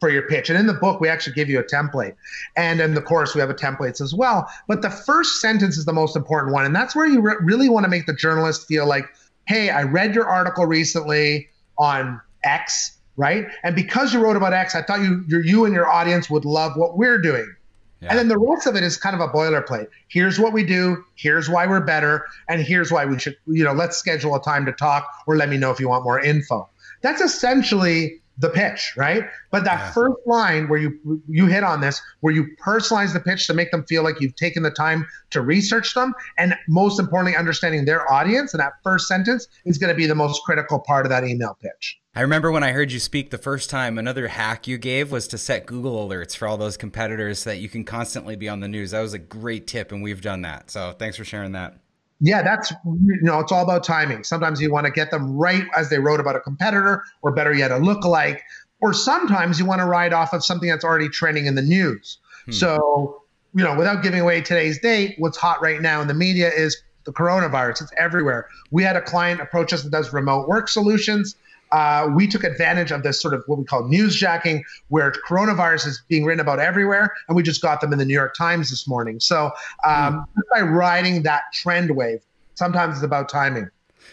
for 0.00 0.08
your 0.08 0.22
pitch. 0.22 0.48
And 0.48 0.58
in 0.58 0.66
the 0.66 0.74
book, 0.74 1.00
we 1.00 1.08
actually 1.08 1.34
give 1.34 1.48
you 1.48 1.60
a 1.60 1.64
template. 1.64 2.16
And 2.56 2.80
in 2.80 2.94
the 2.94 3.02
course, 3.02 3.34
we 3.34 3.40
have 3.40 3.50
a 3.50 3.54
templates 3.54 4.00
as 4.00 4.14
well. 4.14 4.50
But 4.66 4.82
the 4.82 4.90
first 4.90 5.40
sentence 5.40 5.76
is 5.76 5.84
the 5.84 5.92
most 5.92 6.16
important 6.16 6.52
one. 6.54 6.64
And 6.64 6.74
that's 6.74 6.96
where 6.96 7.06
you 7.06 7.20
re- 7.20 7.36
really 7.40 7.68
want 7.68 7.84
to 7.84 7.90
make 7.90 8.06
the 8.06 8.14
journalist 8.14 8.66
feel 8.66 8.86
like, 8.86 9.04
hey, 9.46 9.68
I 9.70 9.82
read 9.82 10.14
your 10.14 10.26
article 10.26 10.64
recently 10.64 11.48
on 11.78 12.20
X, 12.42 12.98
right? 13.16 13.46
And 13.62 13.76
because 13.76 14.14
you 14.14 14.20
wrote 14.20 14.36
about 14.36 14.54
X, 14.54 14.74
I 14.74 14.82
thought 14.82 15.00
you, 15.00 15.24
you 15.28 15.66
and 15.66 15.74
your 15.74 15.88
audience 15.88 16.30
would 16.30 16.44
love 16.44 16.72
what 16.76 16.96
we're 16.96 17.20
doing. 17.20 17.54
Yeah. 18.00 18.08
And 18.10 18.18
then 18.18 18.28
the 18.28 18.38
rest 18.38 18.66
of 18.66 18.76
it 18.76 18.82
is 18.82 18.96
kind 18.96 19.14
of 19.14 19.20
a 19.20 19.28
boilerplate. 19.28 19.88
Here's 20.08 20.38
what 20.38 20.54
we 20.54 20.64
do. 20.64 21.04
Here's 21.16 21.50
why 21.50 21.66
we're 21.66 21.82
better. 21.82 22.24
And 22.48 22.62
here's 22.62 22.90
why 22.90 23.04
we 23.04 23.18
should, 23.18 23.36
you 23.46 23.62
know, 23.62 23.72
let's 23.72 23.98
schedule 23.98 24.34
a 24.34 24.42
time 24.42 24.64
to 24.64 24.72
talk 24.72 25.06
or 25.26 25.36
let 25.36 25.50
me 25.50 25.58
know 25.58 25.70
if 25.70 25.78
you 25.78 25.90
want 25.90 26.04
more 26.04 26.18
info. 26.18 26.66
That's 27.02 27.20
essentially 27.20 28.19
the 28.40 28.48
pitch, 28.48 28.92
right? 28.96 29.24
But 29.50 29.64
that 29.64 29.78
yeah. 29.78 29.92
first 29.92 30.16
line 30.26 30.68
where 30.68 30.80
you 30.80 31.22
you 31.28 31.46
hit 31.46 31.62
on 31.62 31.80
this, 31.80 32.00
where 32.20 32.34
you 32.34 32.48
personalize 32.64 33.12
the 33.12 33.20
pitch 33.20 33.46
to 33.46 33.54
make 33.54 33.70
them 33.70 33.84
feel 33.84 34.02
like 34.02 34.20
you've 34.20 34.34
taken 34.34 34.62
the 34.62 34.70
time 34.70 35.06
to 35.30 35.42
research 35.42 35.94
them, 35.94 36.14
and 36.38 36.56
most 36.68 36.98
importantly, 36.98 37.36
understanding 37.36 37.84
their 37.84 38.10
audience, 38.10 38.54
and 38.54 38.60
that 38.60 38.72
first 38.82 39.06
sentence 39.06 39.46
is 39.66 39.78
going 39.78 39.92
to 39.92 39.96
be 39.96 40.06
the 40.06 40.14
most 40.14 40.42
critical 40.44 40.80
part 40.80 41.06
of 41.06 41.10
that 41.10 41.24
email 41.24 41.56
pitch. 41.62 41.98
I 42.14 42.22
remember 42.22 42.50
when 42.50 42.64
I 42.64 42.72
heard 42.72 42.90
you 42.90 42.98
speak 42.98 43.30
the 43.30 43.38
first 43.38 43.70
time, 43.70 43.96
another 43.96 44.26
hack 44.26 44.66
you 44.66 44.78
gave 44.78 45.12
was 45.12 45.28
to 45.28 45.38
set 45.38 45.66
Google 45.66 46.08
alerts 46.08 46.34
for 46.34 46.48
all 46.48 46.56
those 46.56 46.76
competitors 46.76 47.40
so 47.40 47.50
that 47.50 47.58
you 47.58 47.68
can 47.68 47.84
constantly 47.84 48.34
be 48.34 48.48
on 48.48 48.58
the 48.60 48.68
news. 48.68 48.90
That 48.90 49.00
was 49.00 49.14
a 49.14 49.18
great 49.18 49.66
tip, 49.66 49.92
and 49.92 50.02
we've 50.02 50.22
done 50.22 50.42
that. 50.42 50.70
So 50.70 50.92
thanks 50.98 51.16
for 51.16 51.24
sharing 51.24 51.52
that. 51.52 51.76
Yeah, 52.20 52.42
that's 52.42 52.70
you 52.84 53.18
know, 53.22 53.40
it's 53.40 53.50
all 53.50 53.64
about 53.64 53.82
timing. 53.82 54.24
Sometimes 54.24 54.60
you 54.60 54.70
want 54.70 54.86
to 54.86 54.92
get 54.92 55.10
them 55.10 55.36
right 55.36 55.64
as 55.76 55.88
they 55.88 55.98
wrote 55.98 56.20
about 56.20 56.36
a 56.36 56.40
competitor, 56.40 57.04
or 57.22 57.32
better 57.32 57.54
yet, 57.54 57.70
a 57.70 57.76
lookalike. 57.76 58.40
Or 58.82 58.92
sometimes 58.92 59.58
you 59.58 59.66
want 59.66 59.80
to 59.80 59.86
ride 59.86 60.12
off 60.12 60.32
of 60.32 60.44
something 60.44 60.68
that's 60.68 60.84
already 60.84 61.08
trending 61.08 61.46
in 61.46 61.54
the 61.54 61.62
news. 61.62 62.18
Hmm. 62.46 62.52
So, 62.52 63.22
you 63.54 63.64
know, 63.64 63.74
without 63.74 64.02
giving 64.02 64.20
away 64.20 64.40
today's 64.40 64.78
date, 64.78 65.16
what's 65.18 65.36
hot 65.36 65.62
right 65.62 65.80
now 65.80 66.00
in 66.00 66.08
the 66.08 66.14
media 66.14 66.50
is 66.50 66.82
the 67.04 67.12
coronavirus. 67.12 67.82
It's 67.82 67.92
everywhere. 67.96 68.48
We 68.70 68.82
had 68.82 68.96
a 68.96 69.00
client 69.00 69.40
approach 69.40 69.72
us 69.72 69.82
that 69.82 69.90
does 69.90 70.12
remote 70.12 70.48
work 70.48 70.68
solutions. 70.68 71.36
Uh, 71.72 72.08
we 72.14 72.26
took 72.26 72.44
advantage 72.44 72.90
of 72.90 73.02
this 73.02 73.20
sort 73.20 73.34
of 73.34 73.42
what 73.46 73.58
we 73.58 73.64
call 73.64 73.82
newsjacking, 73.82 74.62
where 74.88 75.12
coronavirus 75.28 75.86
is 75.86 76.02
being 76.08 76.24
written 76.24 76.40
about 76.40 76.58
everywhere, 76.58 77.12
and 77.28 77.36
we 77.36 77.42
just 77.42 77.62
got 77.62 77.80
them 77.80 77.92
in 77.92 77.98
the 77.98 78.04
New 78.04 78.14
York 78.14 78.34
Times 78.34 78.70
this 78.70 78.88
morning. 78.88 79.20
So 79.20 79.50
um, 79.84 80.26
mm. 80.36 80.42
by 80.54 80.60
riding 80.60 81.22
that 81.22 81.42
trend 81.52 81.94
wave, 81.94 82.20
sometimes 82.54 82.96
it's 82.96 83.04
about 83.04 83.28
timing. 83.28 83.70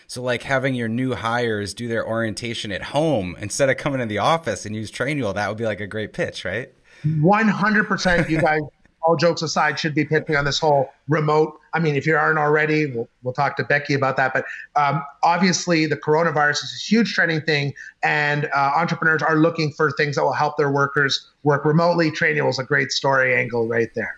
So, 0.09 0.21
like 0.21 0.43
having 0.43 0.73
your 0.73 0.87
new 0.87 1.15
hires 1.15 1.73
do 1.73 1.87
their 1.87 2.07
orientation 2.07 2.71
at 2.71 2.81
home 2.83 3.35
instead 3.39 3.69
of 3.69 3.77
coming 3.77 3.99
to 3.99 4.05
the 4.05 4.19
office 4.19 4.65
and 4.65 4.75
use 4.75 4.91
Trainual, 4.91 5.33
that 5.35 5.49
would 5.49 5.57
be 5.57 5.65
like 5.65 5.81
a 5.81 5.87
great 5.87 6.13
pitch, 6.13 6.45
right? 6.45 6.71
100% 7.05 8.29
you 8.29 8.41
guys 8.41 8.61
all 9.07 9.15
jokes 9.15 9.41
aside, 9.41 9.79
should 9.79 9.95
be 9.95 10.03
pitching 10.03 10.35
on 10.35 10.43
this 10.45 10.59
whole 10.59 10.91
remote. 11.07 11.59
I 11.77 11.79
mean, 11.79 11.95
if 11.95 12.07
you 12.07 12.17
aren't 12.17 12.39
already, 12.39 12.87
we'll, 12.87 13.07
we'll 13.21 13.35
talk 13.35 13.55
to 13.57 13.63
Becky 13.63 13.93
about 13.93 14.17
that. 14.17 14.33
But 14.33 14.45
um, 14.75 15.03
obviously, 15.21 15.85
the 15.85 15.95
coronavirus 15.95 16.63
is 16.63 16.73
a 16.75 16.83
huge 16.89 17.13
trending 17.13 17.41
thing, 17.41 17.75
and 18.01 18.45
uh, 18.45 18.71
entrepreneurs 18.75 19.21
are 19.21 19.35
looking 19.35 19.71
for 19.71 19.91
things 19.91 20.15
that 20.15 20.23
will 20.23 20.33
help 20.33 20.57
their 20.57 20.71
workers 20.71 21.29
work 21.43 21.65
remotely. 21.65 22.09
Trainual 22.09 22.47
was 22.47 22.57
a 22.57 22.63
great 22.63 22.91
story 22.91 23.35
angle 23.35 23.67
right 23.67 23.93
there. 23.93 24.17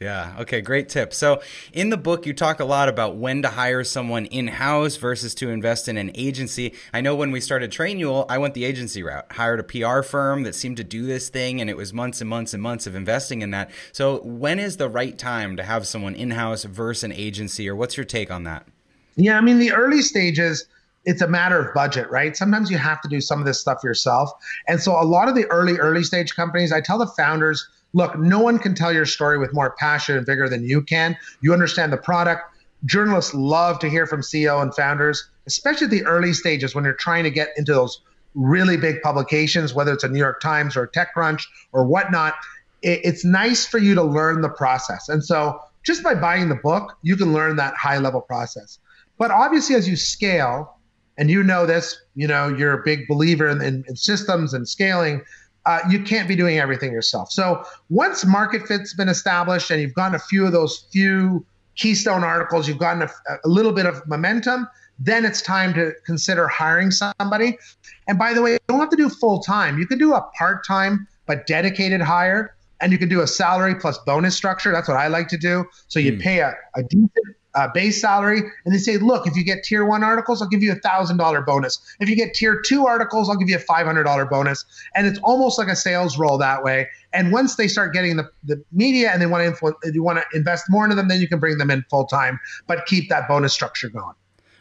Yeah. 0.00 0.36
Okay. 0.38 0.60
Great 0.60 0.88
tip. 0.88 1.12
So, 1.12 1.42
in 1.72 1.90
the 1.90 1.96
book, 1.96 2.24
you 2.24 2.32
talk 2.32 2.60
a 2.60 2.64
lot 2.64 2.88
about 2.88 3.16
when 3.16 3.42
to 3.42 3.48
hire 3.48 3.82
someone 3.82 4.26
in 4.26 4.46
house 4.46 4.94
versus 4.94 5.34
to 5.36 5.50
invest 5.50 5.88
in 5.88 5.96
an 5.96 6.12
agency. 6.14 6.74
I 6.94 7.00
know 7.00 7.16
when 7.16 7.32
we 7.32 7.40
started 7.40 7.72
Trainual, 7.72 8.24
I 8.28 8.38
went 8.38 8.54
the 8.54 8.64
agency 8.64 9.02
route, 9.02 9.26
hired 9.32 9.58
a 9.58 9.64
PR 9.64 10.02
firm 10.02 10.44
that 10.44 10.54
seemed 10.54 10.76
to 10.76 10.84
do 10.84 11.04
this 11.04 11.30
thing, 11.30 11.60
and 11.60 11.68
it 11.68 11.76
was 11.76 11.92
months 11.92 12.20
and 12.20 12.30
months 12.30 12.54
and 12.54 12.62
months 12.62 12.86
of 12.86 12.94
investing 12.94 13.42
in 13.42 13.50
that. 13.50 13.72
So, 13.90 14.20
when 14.20 14.60
is 14.60 14.76
the 14.76 14.88
right 14.88 15.18
time 15.18 15.56
to 15.56 15.64
have 15.64 15.84
someone 15.84 16.14
in 16.14 16.30
house 16.30 16.62
versus 16.62 17.02
an 17.02 17.12
agency, 17.12 17.68
or 17.68 17.74
what's 17.74 17.96
your 17.96 18.06
take 18.06 18.30
on 18.30 18.44
that? 18.44 18.68
Yeah. 19.16 19.36
I 19.36 19.40
mean, 19.40 19.58
the 19.58 19.72
early 19.72 20.02
stages, 20.02 20.64
it's 21.06 21.22
a 21.22 21.28
matter 21.28 21.58
of 21.58 21.74
budget, 21.74 22.08
right? 22.08 22.36
Sometimes 22.36 22.70
you 22.70 22.78
have 22.78 23.00
to 23.00 23.08
do 23.08 23.20
some 23.20 23.40
of 23.40 23.46
this 23.46 23.58
stuff 23.58 23.82
yourself. 23.82 24.30
And 24.68 24.80
so, 24.80 24.92
a 24.92 25.02
lot 25.02 25.28
of 25.28 25.34
the 25.34 25.46
early, 25.46 25.74
early 25.74 26.04
stage 26.04 26.36
companies, 26.36 26.70
I 26.70 26.80
tell 26.80 26.98
the 26.98 27.08
founders, 27.08 27.68
look, 27.92 28.18
no 28.18 28.40
one 28.40 28.58
can 28.58 28.74
tell 28.74 28.92
your 28.92 29.06
story 29.06 29.38
with 29.38 29.52
more 29.52 29.74
passion 29.78 30.16
and 30.16 30.26
vigor 30.26 30.48
than 30.48 30.64
you 30.64 30.82
can. 30.82 31.16
You 31.40 31.52
understand 31.52 31.92
the 31.92 31.96
product. 31.96 32.42
Journalists 32.84 33.34
love 33.34 33.78
to 33.80 33.88
hear 33.88 34.06
from 34.06 34.20
CEO 34.20 34.62
and 34.62 34.74
founders, 34.74 35.28
especially 35.46 35.86
at 35.86 35.90
the 35.90 36.04
early 36.04 36.32
stages 36.32 36.74
when 36.74 36.84
you're 36.84 36.94
trying 36.94 37.24
to 37.24 37.30
get 37.30 37.48
into 37.56 37.72
those 37.72 38.00
really 38.34 38.76
big 38.76 39.02
publications, 39.02 39.74
whether 39.74 39.92
it's 39.92 40.04
a 40.04 40.08
New 40.08 40.18
York 40.18 40.40
Times 40.40 40.76
or 40.76 40.86
TechCrunch 40.86 41.42
or 41.72 41.84
whatnot. 41.84 42.34
It's 42.82 43.24
nice 43.24 43.66
for 43.66 43.78
you 43.78 43.94
to 43.96 44.02
learn 44.04 44.42
the 44.42 44.48
process. 44.48 45.08
And 45.08 45.24
so 45.24 45.60
just 45.82 46.04
by 46.04 46.14
buying 46.14 46.48
the 46.48 46.54
book, 46.54 46.96
you 47.02 47.16
can 47.16 47.32
learn 47.32 47.56
that 47.56 47.74
high 47.74 47.98
level 47.98 48.20
process. 48.20 48.78
But 49.18 49.32
obviously, 49.32 49.74
as 49.74 49.88
you 49.88 49.96
scale, 49.96 50.78
and 51.16 51.28
you 51.28 51.42
know 51.42 51.66
this, 51.66 52.00
you 52.14 52.28
know, 52.28 52.46
you're 52.48 52.80
a 52.80 52.84
big 52.84 53.08
believer 53.08 53.48
in, 53.48 53.60
in, 53.60 53.84
in 53.88 53.96
systems 53.96 54.54
and 54.54 54.68
scaling 54.68 55.22
uh, 55.68 55.80
you 55.90 56.02
can't 56.02 56.26
be 56.26 56.34
doing 56.34 56.58
everything 56.58 56.92
yourself. 56.92 57.30
So 57.30 57.62
once 57.90 58.24
market 58.24 58.66
fit's 58.66 58.94
been 58.94 59.10
established 59.10 59.70
and 59.70 59.82
you've 59.82 59.92
gotten 59.92 60.14
a 60.14 60.18
few 60.18 60.46
of 60.46 60.52
those 60.52 60.86
few 60.90 61.44
keystone 61.76 62.24
articles, 62.24 62.66
you've 62.66 62.78
gotten 62.78 63.02
a, 63.02 63.10
a 63.44 63.48
little 63.48 63.72
bit 63.72 63.84
of 63.84 64.00
momentum, 64.08 64.66
then 64.98 65.26
it's 65.26 65.42
time 65.42 65.74
to 65.74 65.92
consider 66.06 66.48
hiring 66.48 66.90
somebody. 66.90 67.58
And 68.08 68.18
by 68.18 68.32
the 68.32 68.40
way, 68.40 68.52
you 68.52 68.58
don't 68.66 68.80
have 68.80 68.88
to 68.88 68.96
do 68.96 69.10
full 69.10 69.40
time. 69.40 69.78
You 69.78 69.86
can 69.86 69.98
do 69.98 70.14
a 70.14 70.22
part 70.38 70.66
time 70.66 71.06
but 71.26 71.46
dedicated 71.46 72.00
hire, 72.00 72.56
and 72.80 72.90
you 72.90 72.96
can 72.96 73.10
do 73.10 73.20
a 73.20 73.26
salary 73.26 73.74
plus 73.74 73.98
bonus 74.06 74.34
structure. 74.34 74.72
That's 74.72 74.88
what 74.88 74.96
I 74.96 75.08
like 75.08 75.28
to 75.28 75.36
do. 75.36 75.66
So 75.88 76.00
you 76.00 76.12
mm. 76.12 76.22
pay 76.22 76.38
a, 76.40 76.54
a 76.76 76.82
decent 76.82 77.12
uh, 77.58 77.68
base 77.72 78.00
salary, 78.00 78.40
and 78.64 78.74
they 78.74 78.78
say, 78.78 78.98
look, 78.98 79.26
if 79.26 79.36
you 79.36 79.44
get 79.44 79.64
tier 79.64 79.84
one 79.84 80.04
articles, 80.04 80.40
I'll 80.40 80.48
give 80.48 80.62
you 80.62 80.72
a 80.72 80.76
thousand 80.76 81.16
dollar 81.16 81.40
bonus. 81.40 81.80
If 81.98 82.08
you 82.08 82.14
get 82.14 82.34
tier 82.34 82.62
two 82.64 82.86
articles, 82.86 83.28
I'll 83.28 83.36
give 83.36 83.48
you 83.48 83.56
a 83.56 83.60
five 83.60 83.84
hundred 83.84 84.04
dollar 84.04 84.26
bonus. 84.26 84.64
And 84.94 85.06
it's 85.06 85.18
almost 85.24 85.58
like 85.58 85.68
a 85.68 85.76
sales 85.76 86.18
role 86.18 86.38
that 86.38 86.62
way. 86.62 86.88
And 87.12 87.32
once 87.32 87.56
they 87.56 87.66
start 87.66 87.92
getting 87.92 88.16
the, 88.16 88.30
the 88.44 88.62
media 88.70 89.10
and 89.12 89.20
they 89.20 89.26
want 89.26 89.42
to 89.42 89.46
influence, 89.46 89.78
you 89.92 90.02
want 90.02 90.18
to 90.18 90.36
invest 90.36 90.66
more 90.68 90.84
into 90.84 90.94
them, 90.94 91.08
then 91.08 91.20
you 91.20 91.28
can 91.28 91.40
bring 91.40 91.58
them 91.58 91.70
in 91.70 91.84
full 91.90 92.06
time, 92.06 92.38
but 92.66 92.86
keep 92.86 93.08
that 93.08 93.26
bonus 93.26 93.52
structure 93.52 93.88
going. 93.88 94.14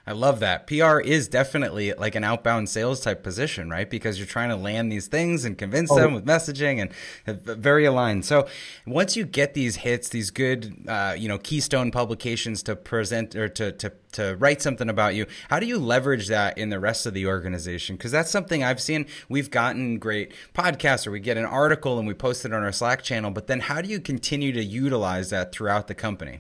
I 0.08 0.14
love 0.14 0.40
that. 0.40 0.68
PR 0.68 1.02
is 1.02 1.28
definitely 1.28 1.92
like 1.92 2.16
an 2.16 2.24
outbound 2.24 2.70
sales 2.70 3.02
type 3.02 3.24
position, 3.24 3.70
right? 3.70 3.90
Because 3.90 4.18
you're 4.18 4.26
trying 4.26 4.48
to 4.48 4.56
land 4.56 4.90
these 4.90 5.08
things 5.08 5.44
and 5.44 5.58
convince 5.58 5.92
oh. 5.92 5.96
them 5.96 6.14
with 6.14 6.26
messaging 6.26 6.80
and 7.26 7.42
very 7.42 7.84
aligned. 7.84 8.24
So 8.24 8.48
once 8.86 9.18
you 9.18 9.26
get 9.26 9.54
these 9.54 9.76
hits, 9.76 10.08
these 10.08 10.32
good, 10.32 10.86
uh, 10.88 11.14
you 11.18 11.28
know, 11.28 11.38
keystone 11.38 11.92
publications 11.92 12.64
to 12.64 12.78
present 12.78 13.36
or 13.36 13.50
to, 13.50 13.74
to, 13.74 13.92
to 14.14 14.38
write 14.38 14.62
something 14.62 14.88
about 14.88 15.14
you, 15.14 15.26
how 15.50 15.60
do 15.60 15.66
you 15.66 15.78
leverage 15.78 16.30
that 16.30 16.58
in 16.58 16.70
the 16.70 16.80
rest 16.80 17.06
of 17.06 17.14
the 17.14 17.28
organization? 17.28 17.98
Because 17.98 18.14
that's 18.14 18.32
something 18.32 18.64
I've 18.64 18.80
seen. 18.80 19.08
We've 19.28 19.52
gotten 19.52 20.00
great 20.00 20.34
podcasts 20.54 21.06
or 21.06 21.12
we 21.12 21.20
get 21.20 21.36
an 21.36 21.46
article 21.46 22.00
and 22.00 22.08
we 22.08 22.14
post 22.14 22.46
it 22.46 22.54
on 22.54 22.64
our 22.64 22.72
Slack 22.72 23.04
channel, 23.04 23.32
but 23.32 23.48
then 23.48 23.60
how 23.60 23.82
do 23.82 23.90
you 23.90 24.00
continue 24.00 24.54
to 24.54 24.64
utilize 24.64 25.32
that 25.32 25.52
throughout 25.52 25.88
the 25.88 25.96
company? 25.96 26.40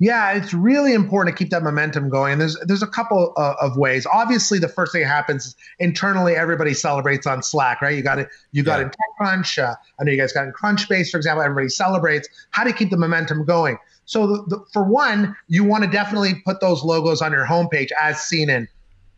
Yeah, 0.00 0.32
it's 0.32 0.54
really 0.54 0.94
important 0.94 1.36
to 1.36 1.42
keep 1.42 1.50
that 1.50 1.64
momentum 1.64 2.08
going. 2.08 2.38
There's 2.38 2.56
there's 2.66 2.84
a 2.84 2.86
couple 2.86 3.32
uh, 3.36 3.54
of 3.60 3.76
ways. 3.76 4.06
Obviously, 4.06 4.60
the 4.60 4.68
first 4.68 4.92
thing 4.92 5.02
that 5.02 5.08
happens 5.08 5.56
internally, 5.80 6.36
everybody 6.36 6.72
celebrates 6.72 7.26
on 7.26 7.42
Slack, 7.42 7.82
right? 7.82 7.96
You 7.96 8.02
got 8.02 8.20
it. 8.20 8.28
You 8.52 8.62
got 8.62 8.78
yeah. 8.78 8.86
in 8.86 8.90
TechCrunch. 8.90 9.60
Uh, 9.60 9.74
I 10.00 10.04
know 10.04 10.12
you 10.12 10.18
guys 10.18 10.32
got 10.32 10.46
in 10.46 10.52
Crunchbase, 10.52 11.10
for 11.10 11.16
example. 11.16 11.42
Everybody 11.42 11.68
celebrates. 11.68 12.28
How 12.50 12.62
do 12.62 12.70
you 12.70 12.76
keep 12.76 12.90
the 12.90 12.96
momentum 12.96 13.44
going? 13.44 13.76
So, 14.04 14.26
the, 14.28 14.42
the, 14.46 14.64
for 14.72 14.84
one, 14.84 15.36
you 15.48 15.64
want 15.64 15.82
to 15.82 15.90
definitely 15.90 16.36
put 16.46 16.60
those 16.60 16.84
logos 16.84 17.20
on 17.20 17.32
your 17.32 17.44
homepage 17.44 17.90
as 18.00 18.22
seen 18.22 18.48
in, 18.50 18.68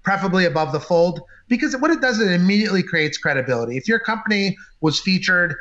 preferably 0.03 0.47
above 0.47 0.73
the 0.73 0.81
fold, 0.81 1.21
because 1.49 1.77
what 1.77 1.91
it 1.91 2.01
does 2.01 2.21
is 2.21 2.31
it 2.31 2.33
immediately 2.33 2.83
creates 2.83 3.19
credibility. 3.19 3.77
If 3.77 3.87
your 3.87 3.99
company 3.99 4.57
was 4.81 4.99
featured 4.99 5.57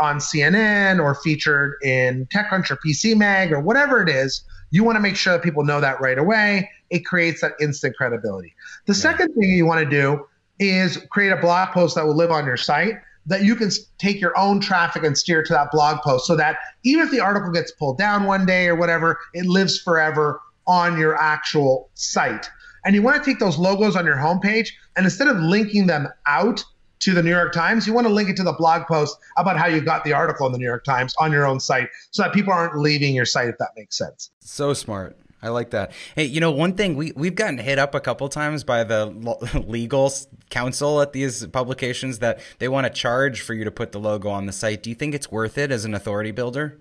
on 0.00 0.18
CNN 0.18 1.00
or 1.00 1.14
featured 1.14 1.76
in 1.84 2.26
TechCrunch 2.26 2.72
or 2.72 2.76
PC 2.84 3.16
Mag 3.16 3.52
or 3.52 3.60
whatever 3.60 4.02
it 4.02 4.08
is 4.08 4.42
you 4.74 4.82
want 4.82 4.96
to 4.96 5.00
make 5.00 5.14
sure 5.14 5.32
that 5.34 5.42
people 5.42 5.64
know 5.64 5.80
that 5.80 6.00
right 6.00 6.18
away. 6.18 6.68
It 6.90 7.06
creates 7.06 7.42
that 7.42 7.52
instant 7.60 7.96
credibility. 7.96 8.54
The 8.86 8.92
yeah. 8.92 8.98
second 8.98 9.32
thing 9.34 9.50
you 9.50 9.66
want 9.66 9.84
to 9.84 9.88
do 9.88 10.26
is 10.58 10.96
create 11.10 11.30
a 11.30 11.36
blog 11.36 11.68
post 11.68 11.94
that 11.94 12.04
will 12.04 12.16
live 12.16 12.32
on 12.32 12.44
your 12.44 12.56
site 12.56 12.94
that 13.26 13.44
you 13.44 13.54
can 13.54 13.70
take 13.98 14.20
your 14.20 14.36
own 14.36 14.58
traffic 14.60 15.04
and 15.04 15.16
steer 15.16 15.44
to 15.44 15.52
that 15.52 15.70
blog 15.70 16.00
post 16.02 16.26
so 16.26 16.34
that 16.36 16.58
even 16.82 17.04
if 17.04 17.12
the 17.12 17.20
article 17.20 17.52
gets 17.52 17.70
pulled 17.70 17.98
down 17.98 18.24
one 18.24 18.44
day 18.44 18.66
or 18.66 18.74
whatever, 18.74 19.18
it 19.32 19.46
lives 19.46 19.80
forever 19.80 20.40
on 20.66 20.98
your 20.98 21.14
actual 21.16 21.88
site. 21.94 22.50
And 22.84 22.96
you 22.96 23.02
want 23.02 23.22
to 23.22 23.24
take 23.24 23.38
those 23.38 23.56
logos 23.56 23.94
on 23.94 24.04
your 24.04 24.16
homepage 24.16 24.70
and 24.96 25.06
instead 25.06 25.28
of 25.28 25.36
linking 25.38 25.86
them 25.86 26.08
out 26.26 26.64
to 27.00 27.12
the 27.12 27.22
New 27.22 27.30
York 27.30 27.52
Times, 27.52 27.86
you 27.86 27.92
want 27.92 28.06
to 28.06 28.12
link 28.12 28.28
it 28.28 28.36
to 28.36 28.42
the 28.42 28.52
blog 28.52 28.86
post 28.86 29.16
about 29.36 29.58
how 29.58 29.66
you 29.66 29.80
got 29.80 30.04
the 30.04 30.12
article 30.12 30.46
in 30.46 30.52
the 30.52 30.58
New 30.58 30.64
York 30.64 30.84
Times 30.84 31.14
on 31.18 31.32
your 31.32 31.46
own 31.46 31.60
site 31.60 31.88
so 32.10 32.22
that 32.22 32.32
people 32.32 32.52
aren't 32.52 32.78
leaving 32.78 33.14
your 33.14 33.26
site, 33.26 33.48
if 33.48 33.58
that 33.58 33.70
makes 33.76 33.98
sense. 33.98 34.30
So 34.40 34.72
smart. 34.72 35.16
I 35.42 35.48
like 35.48 35.70
that. 35.70 35.92
Hey, 36.14 36.24
you 36.24 36.40
know, 36.40 36.50
one 36.50 36.72
thing 36.72 36.96
we 36.96 37.12
we've 37.14 37.34
gotten 37.34 37.58
hit 37.58 37.78
up 37.78 37.94
a 37.94 38.00
couple 38.00 38.26
times 38.30 38.64
by 38.64 38.82
the 38.82 39.06
legal 39.66 40.10
counsel 40.48 41.02
at 41.02 41.12
these 41.12 41.46
publications 41.48 42.20
that 42.20 42.40
they 42.60 42.68
want 42.68 42.86
to 42.86 42.90
charge 42.90 43.42
for 43.42 43.52
you 43.52 43.64
to 43.64 43.70
put 43.70 43.92
the 43.92 44.00
logo 44.00 44.30
on 44.30 44.46
the 44.46 44.52
site. 44.52 44.82
Do 44.82 44.88
you 44.88 44.96
think 44.96 45.14
it's 45.14 45.30
worth 45.30 45.58
it 45.58 45.70
as 45.70 45.84
an 45.84 45.92
authority 45.92 46.30
builder? 46.30 46.80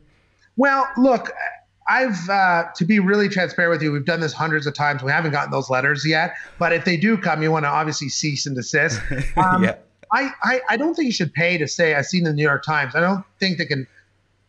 Well, 0.55 0.87
look, 0.97 1.33
I've 1.89 2.29
uh, 2.29 2.65
to 2.75 2.85
be 2.85 2.99
really 2.99 3.27
transparent 3.27 3.71
with 3.71 3.81
you, 3.81 3.91
we've 3.91 4.05
done 4.05 4.21
this 4.21 4.31
hundreds 4.31 4.65
of 4.65 4.73
times. 4.73 5.03
We 5.03 5.11
haven't 5.11 5.31
gotten 5.31 5.51
those 5.51 5.69
letters 5.69 6.05
yet, 6.05 6.33
but 6.57 6.71
if 6.71 6.85
they 6.85 6.95
do 6.95 7.17
come, 7.17 7.43
you 7.43 7.51
want 7.51 7.65
to 7.65 7.69
obviously 7.69 8.07
cease 8.07 8.45
and 8.45 8.55
desist. 8.55 9.01
Um, 9.35 9.63
yeah. 9.63 9.75
I, 10.13 10.31
I, 10.43 10.61
I 10.69 10.77
don't 10.77 10.93
think 10.93 11.07
you 11.07 11.11
should 11.11 11.33
pay 11.33 11.57
to 11.57 11.67
say 11.67 11.95
I've 11.95 12.05
seen 12.05 12.23
the 12.23 12.31
New 12.33 12.43
York 12.43 12.63
Times. 12.63 12.95
I 12.95 12.99
don't 12.99 13.25
think 13.39 13.57
they 13.57 13.65
can. 13.65 13.87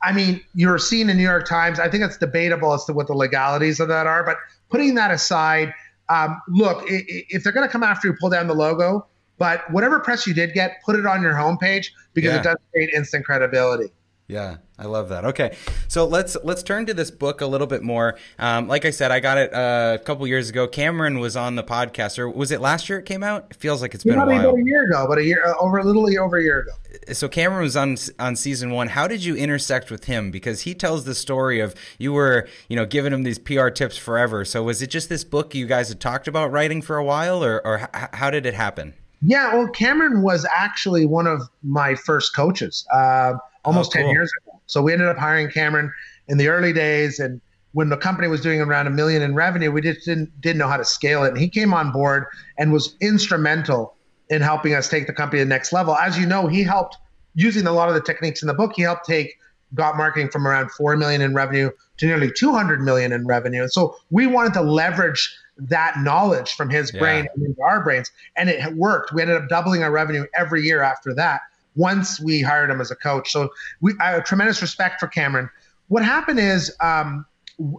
I 0.02 0.12
mean, 0.12 0.42
you're 0.54 0.78
seeing 0.78 1.06
the 1.06 1.14
New 1.14 1.22
York 1.22 1.48
Times. 1.48 1.80
I 1.80 1.88
think 1.88 2.04
it's 2.04 2.18
debatable 2.18 2.74
as 2.74 2.84
to 2.84 2.92
what 2.92 3.06
the 3.06 3.14
legalities 3.14 3.80
of 3.80 3.88
that 3.88 4.06
are. 4.06 4.22
But 4.22 4.36
putting 4.68 4.94
that 4.96 5.10
aside, 5.10 5.72
um, 6.10 6.40
look, 6.48 6.84
if 6.86 7.42
they're 7.42 7.52
going 7.52 7.66
to 7.66 7.72
come 7.72 7.82
after 7.82 8.08
you, 8.08 8.14
pull 8.20 8.28
down 8.28 8.46
the 8.46 8.54
logo. 8.54 9.06
But 9.38 9.68
whatever 9.72 9.98
press 10.00 10.26
you 10.26 10.34
did 10.34 10.52
get, 10.52 10.82
put 10.84 10.96
it 10.96 11.06
on 11.06 11.22
your 11.22 11.32
homepage 11.32 11.86
because 12.12 12.32
Yeah. 12.32 12.40
it 12.40 12.42
does 12.44 12.56
create 12.70 12.90
instant 12.94 13.24
credibility. 13.24 13.90
Yeah, 14.26 14.56
I 14.78 14.86
love 14.86 15.10
that. 15.10 15.26
Okay, 15.26 15.54
so 15.86 16.06
let's 16.06 16.34
let's 16.44 16.62
turn 16.62 16.86
to 16.86 16.94
this 16.94 17.10
book 17.10 17.42
a 17.42 17.46
little 17.46 17.66
bit 17.66 17.82
more. 17.82 18.16
Um, 18.38 18.68
like 18.68 18.86
I 18.86 18.90
said, 18.90 19.10
I 19.10 19.20
got 19.20 19.36
it 19.36 19.52
uh, 19.52 19.98
a 20.00 20.02
couple 20.02 20.26
years 20.26 20.48
ago. 20.48 20.66
Cameron 20.66 21.18
was 21.18 21.36
on 21.36 21.56
the 21.56 21.62
podcast, 21.62 22.18
or 22.18 22.30
was 22.30 22.50
it 22.50 22.62
last 22.62 22.88
year 22.88 23.00
it 23.00 23.04
came 23.04 23.22
out? 23.22 23.48
It 23.50 23.56
feels 23.58 23.82
like 23.82 23.94
it's 23.94 24.02
been 24.02 24.14
a 24.18 24.24
while. 24.24 24.40
about 24.40 24.58
a 24.58 24.64
year 24.64 24.84
ago, 24.84 25.04
but 25.06 25.18
a 25.18 25.24
year 25.24 25.44
uh, 25.46 25.54
over, 25.60 25.76
a 25.76 25.84
little 25.84 26.08
over 26.18 26.38
a 26.38 26.42
year 26.42 26.60
ago. 26.60 26.72
so 27.12 27.28
Cameron 27.28 27.64
was 27.64 27.76
on 27.76 27.98
on 28.18 28.34
season 28.34 28.70
one. 28.70 28.88
How 28.88 29.06
did 29.06 29.22
you 29.22 29.36
intersect 29.36 29.90
with 29.90 30.04
him? 30.04 30.30
Because 30.30 30.62
he 30.62 30.74
tells 30.74 31.04
the 31.04 31.14
story 31.14 31.60
of 31.60 31.74
you 31.98 32.14
were, 32.14 32.48
you 32.70 32.76
know, 32.76 32.86
giving 32.86 33.12
him 33.12 33.24
these 33.24 33.38
PR 33.38 33.68
tips 33.68 33.98
forever. 33.98 34.46
So 34.46 34.62
was 34.62 34.80
it 34.80 34.86
just 34.88 35.10
this 35.10 35.22
book 35.24 35.54
you 35.54 35.66
guys 35.66 35.90
had 35.90 36.00
talked 36.00 36.28
about 36.28 36.50
writing 36.50 36.80
for 36.80 36.96
a 36.96 37.04
while, 37.04 37.44
or 37.44 37.60
or 37.66 37.90
h- 37.94 38.08
how 38.14 38.30
did 38.30 38.46
it 38.46 38.54
happen? 38.54 38.94
Yeah, 39.20 39.54
well, 39.54 39.68
Cameron 39.68 40.22
was 40.22 40.46
actually 40.54 41.04
one 41.06 41.26
of 41.26 41.42
my 41.62 41.94
first 41.94 42.34
coaches 42.34 42.86
uh, 42.92 43.34
almost 43.64 43.92
Oh, 43.94 43.98
cool. 44.00 44.06
10 44.08 44.14
years 44.14 44.30
ago. 44.42 44.60
So 44.66 44.82
we 44.82 44.92
ended 44.92 45.08
up 45.08 45.16
hiring 45.18 45.50
Cameron 45.50 45.92
in 46.28 46.38
the 46.38 46.48
early 46.48 46.72
days. 46.72 47.18
And 47.18 47.40
when 47.72 47.88
the 47.88 47.96
company 47.96 48.28
was 48.28 48.40
doing 48.40 48.60
around 48.60 48.86
a 48.86 48.90
million 48.90 49.22
in 49.22 49.34
revenue, 49.34 49.70
we 49.70 49.80
just 49.80 50.04
didn't, 50.04 50.40
didn't 50.40 50.58
know 50.58 50.68
how 50.68 50.76
to 50.76 50.84
scale 50.84 51.24
it. 51.24 51.28
And 51.28 51.38
he 51.38 51.48
came 51.48 51.74
on 51.74 51.92
board 51.92 52.24
and 52.58 52.72
was 52.72 52.96
instrumental 53.00 53.94
in 54.30 54.40
helping 54.40 54.74
us 54.74 54.88
take 54.88 55.06
the 55.06 55.12
company 55.12 55.40
to 55.40 55.44
the 55.44 55.48
next 55.48 55.72
level. 55.72 55.94
As 55.94 56.18
you 56.18 56.26
know, 56.26 56.46
he 56.46 56.62
helped 56.62 56.96
using 57.34 57.66
a 57.66 57.72
lot 57.72 57.88
of 57.88 57.94
the 57.94 58.00
techniques 58.00 58.42
in 58.42 58.48
the 58.48 58.54
book. 58.54 58.72
He 58.76 58.82
helped 58.82 59.04
take 59.06 59.34
got 59.74 59.96
marketing 59.96 60.30
from 60.30 60.46
around 60.46 60.70
4 60.70 60.96
million 60.96 61.20
in 61.20 61.34
revenue 61.34 61.70
to 61.96 62.06
nearly 62.06 62.30
200 62.30 62.80
million 62.80 63.12
in 63.12 63.26
revenue. 63.26 63.62
And 63.62 63.72
so 63.72 63.96
we 64.10 64.26
wanted 64.26 64.54
to 64.54 64.62
leverage 64.62 65.36
that 65.56 65.98
knowledge 65.98 66.54
from 66.54 66.70
his 66.70 66.92
Yeah. 66.92 67.00
brain 67.00 67.26
into 67.36 67.60
our 67.62 67.82
brains. 67.82 68.10
And 68.36 68.48
it 68.48 68.74
worked. 68.76 69.12
We 69.12 69.22
ended 69.22 69.36
up 69.36 69.48
doubling 69.48 69.82
our 69.82 69.90
revenue 69.90 70.26
every 70.34 70.62
year 70.62 70.80
after 70.82 71.12
that 71.14 71.40
once 71.74 72.20
we 72.20 72.40
hired 72.42 72.70
him 72.70 72.80
as 72.80 72.90
a 72.90 72.96
coach. 72.96 73.30
So 73.32 73.50
we 73.80 73.94
I 74.00 74.10
have 74.12 74.24
tremendous 74.24 74.62
respect 74.62 75.00
for 75.00 75.06
Cameron. 75.08 75.50
What 75.88 76.04
happened 76.04 76.38
is 76.40 76.74
um, 76.80 77.26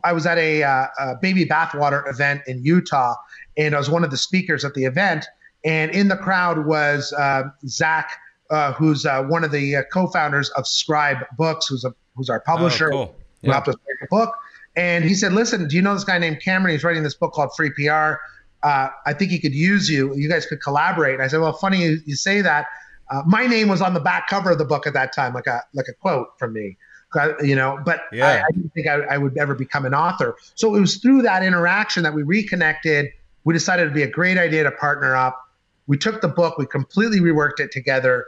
I 0.03 0.13
was 0.13 0.25
at 0.25 0.37
a, 0.37 0.63
uh, 0.63 0.87
a 0.99 1.15
baby 1.21 1.45
bathwater 1.45 2.07
event 2.09 2.41
in 2.47 2.63
Utah, 2.63 3.15
and 3.57 3.75
I 3.75 3.77
was 3.77 3.89
one 3.89 4.03
of 4.03 4.11
the 4.11 4.17
speakers 4.17 4.63
at 4.63 4.73
the 4.73 4.85
event. 4.85 5.25
And 5.63 5.91
in 5.91 6.07
the 6.09 6.17
crowd 6.17 6.65
was 6.65 7.11
uh, 7.13 7.43
Zach, 7.67 8.11
uh, 8.51 8.73
who's 8.73 9.05
uh, 9.05 9.23
one 9.23 9.43
of 9.43 9.51
the 9.51 9.77
uh, 9.77 9.83
co-founders 9.91 10.49
of 10.51 10.67
Scribe 10.67 11.17
Books, 11.37 11.67
who's 11.67 11.83
a 11.83 11.93
who's 12.15 12.29
our 12.29 12.39
publisher, 12.39 12.87
Oh, 12.93 13.07
cool. 13.07 13.15
who 13.43 13.51
helped 13.51 13.67
us 13.67 13.75
write 13.75 13.97
the 13.99 14.07
book. 14.09 14.35
And 14.75 15.03
he 15.03 15.15
said, 15.15 15.33
"Listen, 15.33 15.67
do 15.67 15.75
you 15.75 15.81
know 15.81 15.93
this 15.93 16.03
guy 16.03 16.19
named 16.19 16.41
Cameron? 16.41 16.73
He's 16.73 16.83
writing 16.83 17.01
this 17.03 17.15
book 17.15 17.33
called 17.33 17.49
Free 17.55 17.71
PR. 17.71 18.17
Uh, 18.61 18.89
I 19.05 19.13
think 19.13 19.31
he 19.31 19.39
could 19.39 19.53
use 19.55 19.89
you. 19.89 20.15
You 20.15 20.29
guys 20.29 20.45
could 20.45 20.61
collaborate." 20.61 21.15
And 21.15 21.23
I 21.23 21.27
said, 21.27 21.39
"Well, 21.39 21.53
funny 21.53 21.81
you, 21.81 21.97
you 22.05 22.15
say 22.15 22.41
that. 22.41 22.67
Uh, 23.09 23.21
my 23.25 23.45
name 23.47 23.67
was 23.67 23.81
on 23.81 23.93
the 23.93 23.99
back 23.99 24.27
cover 24.27 24.51
of 24.51 24.57
the 24.57 24.65
book 24.65 24.87
at 24.87 24.93
that 24.93 25.13
time, 25.13 25.33
like 25.33 25.47
a 25.47 25.61
like 25.73 25.87
a 25.87 25.93
quote 25.93 26.29
from 26.39 26.53
me, 26.53 26.77
Uh, 27.15 27.33
you 27.41 27.55
know. 27.55 27.79
But 27.85 28.01
I, 28.11 28.15
Yeah. 28.15 28.43
I 28.47 28.51
didn't 28.51 28.73
think 28.73 28.87
I, 28.87 29.01
I 29.01 29.17
would 29.17 29.37
ever 29.37 29.55
become 29.55 29.85
an 29.85 29.93
author. 29.93 30.35
So 30.55 30.75
it 30.75 30.79
was 30.81 30.97
through 30.97 31.21
that 31.23 31.43
interaction 31.43 32.03
that 32.03 32.13
we 32.13 32.23
reconnected. 32.23 33.07
We 33.43 33.53
decided 33.53 33.83
it'd 33.83 33.93
be 33.93 34.03
a 34.03 34.09
great 34.09 34.37
idea 34.37 34.63
to 34.63 34.71
partner 34.71 35.15
up. 35.15 35.39
We 35.87 35.97
took 35.97 36.21
the 36.21 36.27
book, 36.27 36.57
we 36.57 36.65
completely 36.65 37.19
reworked 37.19 37.59
it 37.59 37.71
together. 37.71 38.25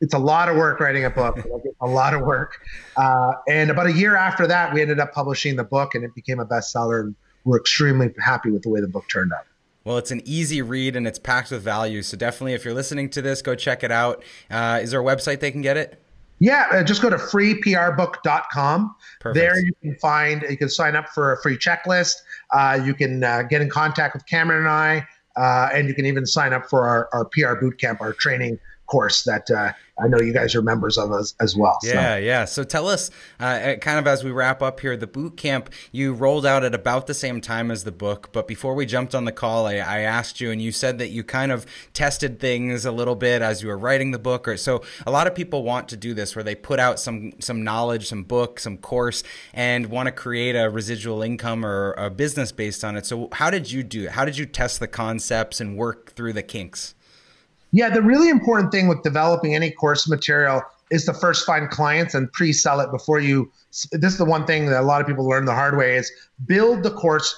It's 0.00 0.14
a 0.14 0.18
lot 0.18 0.48
of 0.48 0.56
work 0.56 0.78
writing 0.80 1.04
a 1.04 1.10
book, 1.10 1.38
a 1.80 1.86
lot 1.86 2.14
of 2.14 2.20
work. 2.20 2.58
Uh, 2.96 3.32
and 3.48 3.70
about 3.70 3.86
a 3.86 3.92
year 3.92 4.14
after 4.16 4.46
that, 4.46 4.72
we 4.72 4.82
ended 4.82 5.00
up 5.00 5.12
publishing 5.12 5.56
the 5.56 5.64
book, 5.64 5.94
and 5.94 6.04
it 6.04 6.14
became 6.14 6.38
a 6.38 6.46
bestseller. 6.46 7.00
And 7.00 7.14
we're 7.44 7.58
extremely 7.58 8.12
happy 8.22 8.50
with 8.50 8.62
the 8.62 8.68
way 8.68 8.80
the 8.80 8.88
book 8.88 9.08
turned 9.08 9.32
out. 9.32 9.46
Well, 9.84 9.98
it's 9.98 10.10
an 10.10 10.22
easy 10.24 10.62
read 10.62 10.96
and 10.96 11.06
it's 11.06 11.18
packed 11.18 11.50
with 11.50 11.62
value. 11.62 12.02
So 12.02 12.16
definitely, 12.16 12.54
if 12.54 12.64
you're 12.64 12.74
listening 12.74 13.10
to 13.10 13.22
this, 13.22 13.42
go 13.42 13.54
check 13.54 13.84
it 13.84 13.92
out. 13.92 14.24
Uh, 14.50 14.80
is 14.82 14.90
there 14.90 15.00
a 15.00 15.04
website 15.04 15.40
they 15.40 15.50
can 15.50 15.62
get 15.62 15.76
it? 15.76 16.00
Yeah, 16.40 16.66
uh, 16.72 16.82
just 16.82 17.00
go 17.00 17.10
to 17.10 17.16
freeprbook.com. 17.16 18.96
Perfect. 19.20 19.34
There 19.34 19.58
you 19.58 19.72
can 19.82 19.94
find, 19.96 20.44
you 20.48 20.56
can 20.56 20.68
sign 20.68 20.96
up 20.96 21.08
for 21.10 21.32
a 21.32 21.42
free 21.42 21.56
checklist. 21.56 22.14
Uh, 22.50 22.80
you 22.84 22.94
can 22.94 23.22
uh, 23.22 23.42
get 23.42 23.60
in 23.60 23.70
contact 23.70 24.14
with 24.14 24.26
Cameron 24.26 24.60
and 24.60 24.68
I, 24.68 25.06
uh, 25.36 25.68
and 25.72 25.86
you 25.86 25.94
can 25.94 26.06
even 26.06 26.26
sign 26.26 26.52
up 26.52 26.66
for 26.68 26.86
our, 26.86 27.08
our 27.12 27.24
PR 27.26 27.54
bootcamp, 27.62 28.00
our 28.00 28.12
training 28.12 28.58
course 28.86 29.22
that 29.24 29.50
uh, 29.50 29.72
I 30.02 30.08
know 30.08 30.18
you 30.20 30.32
guys 30.32 30.54
are 30.54 30.62
members 30.62 30.98
of 30.98 31.12
as, 31.12 31.34
as 31.40 31.56
well. 31.56 31.78
So- 31.82 31.88
Yeah, 31.92 32.16
yeah. 32.16 32.44
So 32.44 32.64
tell 32.64 32.88
us, 32.88 33.10
uh, 33.40 33.74
kind 33.80 33.98
of 33.98 34.06
as 34.06 34.24
we 34.24 34.30
wrap 34.30 34.60
up 34.62 34.80
here, 34.80 34.96
the 34.96 35.06
boot 35.06 35.36
camp 35.36 35.70
you 35.92 36.12
rolled 36.12 36.44
out 36.44 36.64
at 36.64 36.74
about 36.74 37.06
the 37.06 37.14
same 37.14 37.40
time 37.40 37.70
as 37.70 37.84
the 37.84 37.92
book. 37.92 38.30
But 38.32 38.46
before 38.48 38.74
we 38.74 38.86
jumped 38.86 39.14
on 39.14 39.24
the 39.24 39.32
call, 39.32 39.66
I, 39.66 39.74
I 39.76 40.00
asked 40.00 40.40
you, 40.40 40.50
and 40.50 40.60
you 40.60 40.72
said 40.72 40.98
that 40.98 41.08
you 41.10 41.22
kind 41.24 41.52
of 41.52 41.64
tested 41.92 42.40
things 42.40 42.84
a 42.84 42.92
little 42.92 43.14
bit 43.14 43.40
as 43.42 43.62
you 43.62 43.68
were 43.68 43.78
writing 43.78 44.10
the 44.10 44.18
book. 44.18 44.46
Or 44.48 44.56
so 44.56 44.82
a 45.06 45.10
lot 45.10 45.26
of 45.26 45.34
people 45.34 45.62
want 45.62 45.88
to 45.90 45.96
do 45.96 46.12
this, 46.14 46.34
where 46.36 46.42
they 46.42 46.54
put 46.54 46.78
out 46.80 46.98
some 47.00 47.32
some 47.40 47.62
knowledge, 47.64 48.08
some 48.08 48.24
book, 48.24 48.58
some 48.60 48.76
course, 48.76 49.22
and 49.52 49.86
want 49.86 50.06
to 50.06 50.12
create 50.12 50.56
a 50.56 50.68
residual 50.68 51.22
income 51.22 51.64
or 51.64 51.92
a 51.92 52.10
business 52.10 52.52
based 52.52 52.84
on 52.84 52.96
it. 52.96 53.06
So 53.06 53.28
how 53.32 53.50
did 53.50 53.70
you 53.70 53.82
do 53.82 54.04
it? 54.04 54.10
How 54.10 54.24
did 54.24 54.36
you 54.36 54.46
test 54.46 54.80
the 54.80 54.88
concepts 54.88 55.60
and 55.60 55.76
work 55.76 56.12
through 56.14 56.32
the 56.34 56.42
kinks? 56.42 56.94
Yeah, 57.74 57.90
the 57.90 58.02
really 58.02 58.28
important 58.28 58.70
thing 58.70 58.86
with 58.86 59.02
developing 59.02 59.56
any 59.56 59.72
course 59.72 60.08
material 60.08 60.62
is 60.92 61.06
to 61.06 61.12
first 61.12 61.44
find 61.44 61.68
clients 61.68 62.14
and 62.14 62.30
pre-sell 62.30 62.78
it 62.78 62.92
before 62.92 63.18
you. 63.18 63.50
This 63.90 64.12
is 64.12 64.18
the 64.18 64.24
one 64.24 64.46
thing 64.46 64.66
that 64.66 64.80
a 64.80 64.86
lot 64.86 65.00
of 65.00 65.08
people 65.08 65.28
learn 65.28 65.44
the 65.44 65.56
hard 65.56 65.76
way: 65.76 65.96
is 65.96 66.08
build 66.46 66.84
the 66.84 66.92
course 66.92 67.34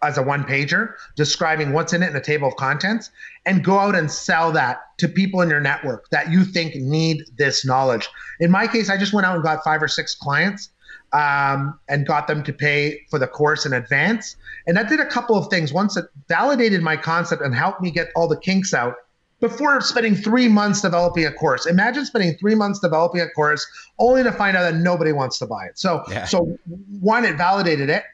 as 0.00 0.16
a 0.16 0.22
one 0.22 0.44
pager 0.44 0.92
describing 1.16 1.72
what's 1.72 1.92
in 1.92 2.04
it 2.04 2.10
in 2.10 2.14
a 2.14 2.22
table 2.22 2.46
of 2.46 2.54
contents, 2.54 3.10
and 3.46 3.64
go 3.64 3.80
out 3.80 3.96
and 3.96 4.12
sell 4.12 4.52
that 4.52 4.78
to 4.98 5.08
people 5.08 5.40
in 5.40 5.50
your 5.50 5.60
network 5.60 6.08
that 6.10 6.30
you 6.30 6.44
think 6.44 6.76
need 6.76 7.24
this 7.36 7.66
knowledge. 7.66 8.08
In 8.38 8.52
my 8.52 8.68
case, 8.68 8.88
I 8.88 8.96
just 8.96 9.12
went 9.12 9.26
out 9.26 9.34
and 9.34 9.42
got 9.42 9.64
five 9.64 9.82
or 9.82 9.88
six 9.88 10.14
clients. 10.14 10.70
Um, 11.12 11.78
and 11.88 12.08
got 12.08 12.26
them 12.26 12.42
to 12.42 12.52
pay 12.52 13.02
for 13.08 13.20
the 13.20 13.28
course 13.28 13.64
in 13.64 13.72
advance. 13.72 14.34
And 14.66 14.76
that 14.76 14.88
did 14.88 14.98
a 14.98 15.06
couple 15.06 15.36
of 15.36 15.48
things. 15.48 15.72
Once 15.72 15.96
it 15.96 16.06
validated 16.28 16.82
my 16.82 16.96
concept 16.96 17.40
and 17.40 17.54
helped 17.54 17.80
me 17.80 17.92
get 17.92 18.08
all 18.16 18.26
the 18.26 18.36
kinks 18.36 18.74
out, 18.74 18.96
before 19.44 19.78
spending 19.82 20.14
three 20.14 20.48
months 20.48 20.80
developing 20.80 21.26
a 21.26 21.32
course. 21.32 21.66
Imagine 21.66 22.06
spending 22.06 22.34
three 22.38 22.54
months 22.54 22.78
developing 22.80 23.20
a 23.20 23.28
course 23.28 23.66
only 23.98 24.22
to 24.22 24.32
find 24.32 24.56
out 24.56 24.62
that 24.62 24.76
nobody 24.76 25.12
wants 25.12 25.38
to 25.38 25.44
buy 25.46 25.66
it. 25.66 25.78
So, 25.78 26.02
Yeah. 26.08 26.24
so 26.24 26.56
one, 27.00 27.26
it 27.26 27.36
validated 27.36 27.90
it. 27.90 28.04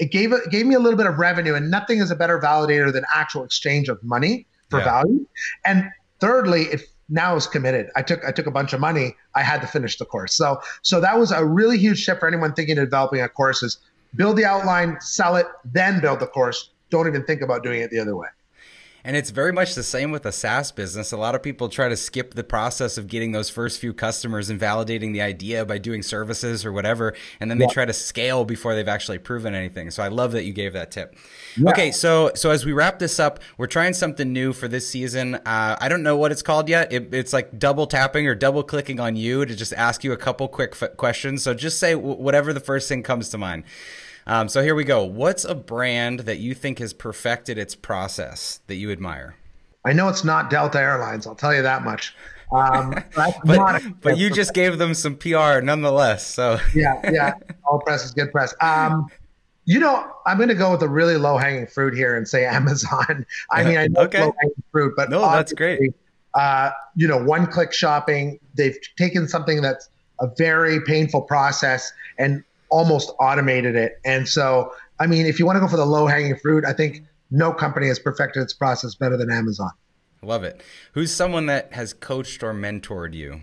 It 0.00 0.10
gave 0.10 0.32
it 0.32 0.50
gave 0.50 0.66
me 0.66 0.74
a 0.74 0.80
little 0.80 0.96
bit 0.96 1.06
of 1.06 1.16
revenue, 1.18 1.54
and 1.54 1.70
nothing 1.70 1.98
is 2.00 2.10
a 2.10 2.16
better 2.16 2.40
validator 2.40 2.92
than 2.92 3.04
actual 3.14 3.44
exchange 3.44 3.88
of 3.88 4.02
money 4.02 4.48
for 4.68 4.80
Yeah. 4.80 4.86
value. 4.86 5.26
And 5.64 5.88
thirdly, 6.18 6.62
it 6.62 6.80
now 7.08 7.36
is 7.36 7.46
committed. 7.46 7.86
I 7.94 8.02
took 8.02 8.24
I 8.24 8.32
took 8.32 8.46
a 8.46 8.50
bunch 8.50 8.72
of 8.72 8.80
money. 8.80 9.14
I 9.36 9.42
had 9.44 9.60
to 9.60 9.68
finish 9.68 9.96
the 9.96 10.06
course. 10.06 10.34
So 10.34 10.60
so 10.82 11.00
that 11.00 11.20
was 11.20 11.30
a 11.30 11.44
really 11.44 11.78
huge 11.78 12.00
shift 12.00 12.18
for 12.18 12.26
anyone 12.26 12.52
thinking 12.54 12.78
of 12.78 12.86
developing 12.86 13.20
a 13.20 13.28
course 13.28 13.62
is 13.62 13.78
build 14.16 14.36
the 14.36 14.44
outline, 14.44 14.96
sell 15.00 15.36
it, 15.36 15.46
then 15.64 16.00
build 16.00 16.18
the 16.18 16.26
course. 16.26 16.70
Don't 16.90 17.06
even 17.06 17.22
think 17.22 17.42
about 17.42 17.62
doing 17.62 17.80
it 17.80 17.90
the 17.92 18.00
other 18.00 18.16
way. 18.16 18.26
And 19.04 19.16
it's 19.16 19.30
very 19.30 19.52
much 19.52 19.74
the 19.74 19.82
same 19.82 20.10
with 20.10 20.26
a 20.26 20.32
SaaS 20.32 20.72
business. 20.72 21.12
A 21.12 21.16
lot 21.16 21.34
of 21.34 21.42
people 21.42 21.68
try 21.68 21.88
to 21.88 21.96
skip 21.96 22.34
the 22.34 22.44
process 22.44 22.98
of 22.98 23.06
getting 23.06 23.32
those 23.32 23.48
first 23.48 23.80
few 23.80 23.92
customers 23.92 24.50
and 24.50 24.60
validating 24.60 25.12
the 25.12 25.22
idea 25.22 25.64
by 25.64 25.78
doing 25.78 26.02
services 26.02 26.66
or 26.66 26.72
whatever. 26.72 27.14
And 27.40 27.50
then 27.50 27.58
they 27.58 27.66
try 27.66 27.84
to 27.84 27.92
scale 27.92 28.44
before 28.44 28.74
they've 28.74 28.88
actually 28.88 29.18
proven 29.18 29.54
anything. 29.54 29.90
So 29.90 30.02
I 30.02 30.08
love 30.08 30.32
that 30.32 30.44
you 30.44 30.52
gave 30.52 30.72
that 30.74 30.90
tip. 30.90 31.16
Okay, 31.66 31.90
so 31.90 32.32
so 32.34 32.50
as 32.50 32.64
we 32.64 32.72
wrap 32.72 32.98
this 32.98 33.18
up, 33.18 33.40
we're 33.56 33.66
trying 33.66 33.94
something 33.94 34.32
new 34.32 34.52
for 34.52 34.68
this 34.68 34.88
season. 34.88 35.36
Uh, 35.36 35.76
I 35.80 35.88
don't 35.88 36.02
know 36.02 36.16
what 36.16 36.32
it's 36.32 36.42
called 36.42 36.68
yet. 36.68 36.92
It, 36.92 37.14
it's 37.14 37.32
like 37.32 37.58
double 37.58 37.86
tapping 37.86 38.26
or 38.26 38.34
double 38.34 38.62
clicking 38.62 39.00
on 39.00 39.16
you 39.16 39.44
to 39.46 39.56
just 39.56 39.72
ask 39.72 40.04
you 40.04 40.12
a 40.12 40.16
couple 40.16 40.48
quick 40.48 40.76
f- 40.80 40.96
questions. 40.96 41.42
So 41.42 41.54
just 41.54 41.78
say 41.78 41.92
w- 41.92 42.16
whatever 42.16 42.52
the 42.52 42.60
first 42.60 42.88
thing 42.88 43.02
comes 43.02 43.30
to 43.30 43.38
mind. 43.38 43.64
Um, 44.26 44.48
so 44.48 44.62
here 44.62 44.74
we 44.74 44.84
go. 44.84 45.04
What's 45.04 45.44
a 45.44 45.54
brand 45.54 46.20
that 46.20 46.38
you 46.38 46.54
think 46.54 46.78
has 46.78 46.92
perfected 46.92 47.58
its 47.58 47.74
process 47.74 48.60
that 48.66 48.76
you 48.76 48.90
admire? 48.90 49.36
I 49.84 49.92
know 49.92 50.08
it's 50.08 50.24
not 50.24 50.50
Delta 50.50 50.78
Airlines. 50.78 51.26
I'll 51.26 51.34
tell 51.34 51.54
you 51.54 51.62
that 51.62 51.82
much. 51.82 52.14
Um, 52.52 52.94
But 53.44 53.82
but 54.00 54.18
you 54.18 54.28
just 54.30 54.54
gave 54.54 54.78
them 54.78 54.94
some 54.94 55.16
PR 55.16 55.60
nonetheless. 55.62 56.26
So 56.26 56.58
yeah 56.74 57.00
yeah. 57.10 57.32
All 57.64 57.80
press 57.80 58.04
is 58.04 58.10
good 58.12 58.30
press. 58.32 58.54
Um, 58.60 59.08
you 59.66 59.78
know, 59.78 60.10
I'm 60.26 60.36
going 60.36 60.48
to 60.48 60.54
go 60.54 60.72
with 60.72 60.82
a 60.82 60.88
really 60.88 61.16
low 61.16 61.36
hanging 61.36 61.66
fruit 61.66 61.94
here 61.94 62.16
and 62.16 62.26
say 62.26 62.44
Amazon. 62.58 63.24
I 63.50 63.62
mean, 63.64 63.76
I 63.78 63.86
know 63.86 64.00
Okay. 64.02 64.20
low 64.22 64.34
hanging 64.40 64.62
fruit, 64.72 64.94
but 64.96 65.10
No, 65.10 65.20
that's 65.30 65.52
great. 65.52 65.94
Uh, 66.34 66.70
you 66.96 67.06
know, 67.08 67.22
one 67.22 67.46
click 67.46 67.72
shopping. 67.72 68.38
They've 68.54 68.76
taken 68.96 69.26
something 69.28 69.62
that's 69.62 69.88
a 70.20 70.28
very 70.36 70.80
painful 70.82 71.22
process 71.22 71.92
and 72.18 72.44
almost 72.70 73.12
automated 73.18 73.76
it. 73.76 74.00
And 74.04 74.28
so, 74.28 74.72
I 74.98 75.06
mean, 75.06 75.26
if 75.26 75.38
you 75.38 75.46
want 75.46 75.56
to 75.56 75.60
go 75.60 75.68
for 75.68 75.76
the 75.76 75.86
low 75.86 76.06
hanging 76.06 76.36
fruit, 76.36 76.64
I 76.64 76.72
think 76.72 77.02
no 77.30 77.52
company 77.52 77.88
has 77.88 77.98
perfected 77.98 78.42
its 78.42 78.52
process 78.52 78.94
better 78.94 79.16
than 79.16 79.30
Amazon. 79.30 79.70
love 80.22 80.44
it. 80.44 80.62
Who's 80.92 81.12
someone 81.12 81.46
that 81.46 81.72
has 81.72 81.92
coached 81.92 82.42
or 82.42 82.52
mentored 82.52 83.14
you? 83.14 83.42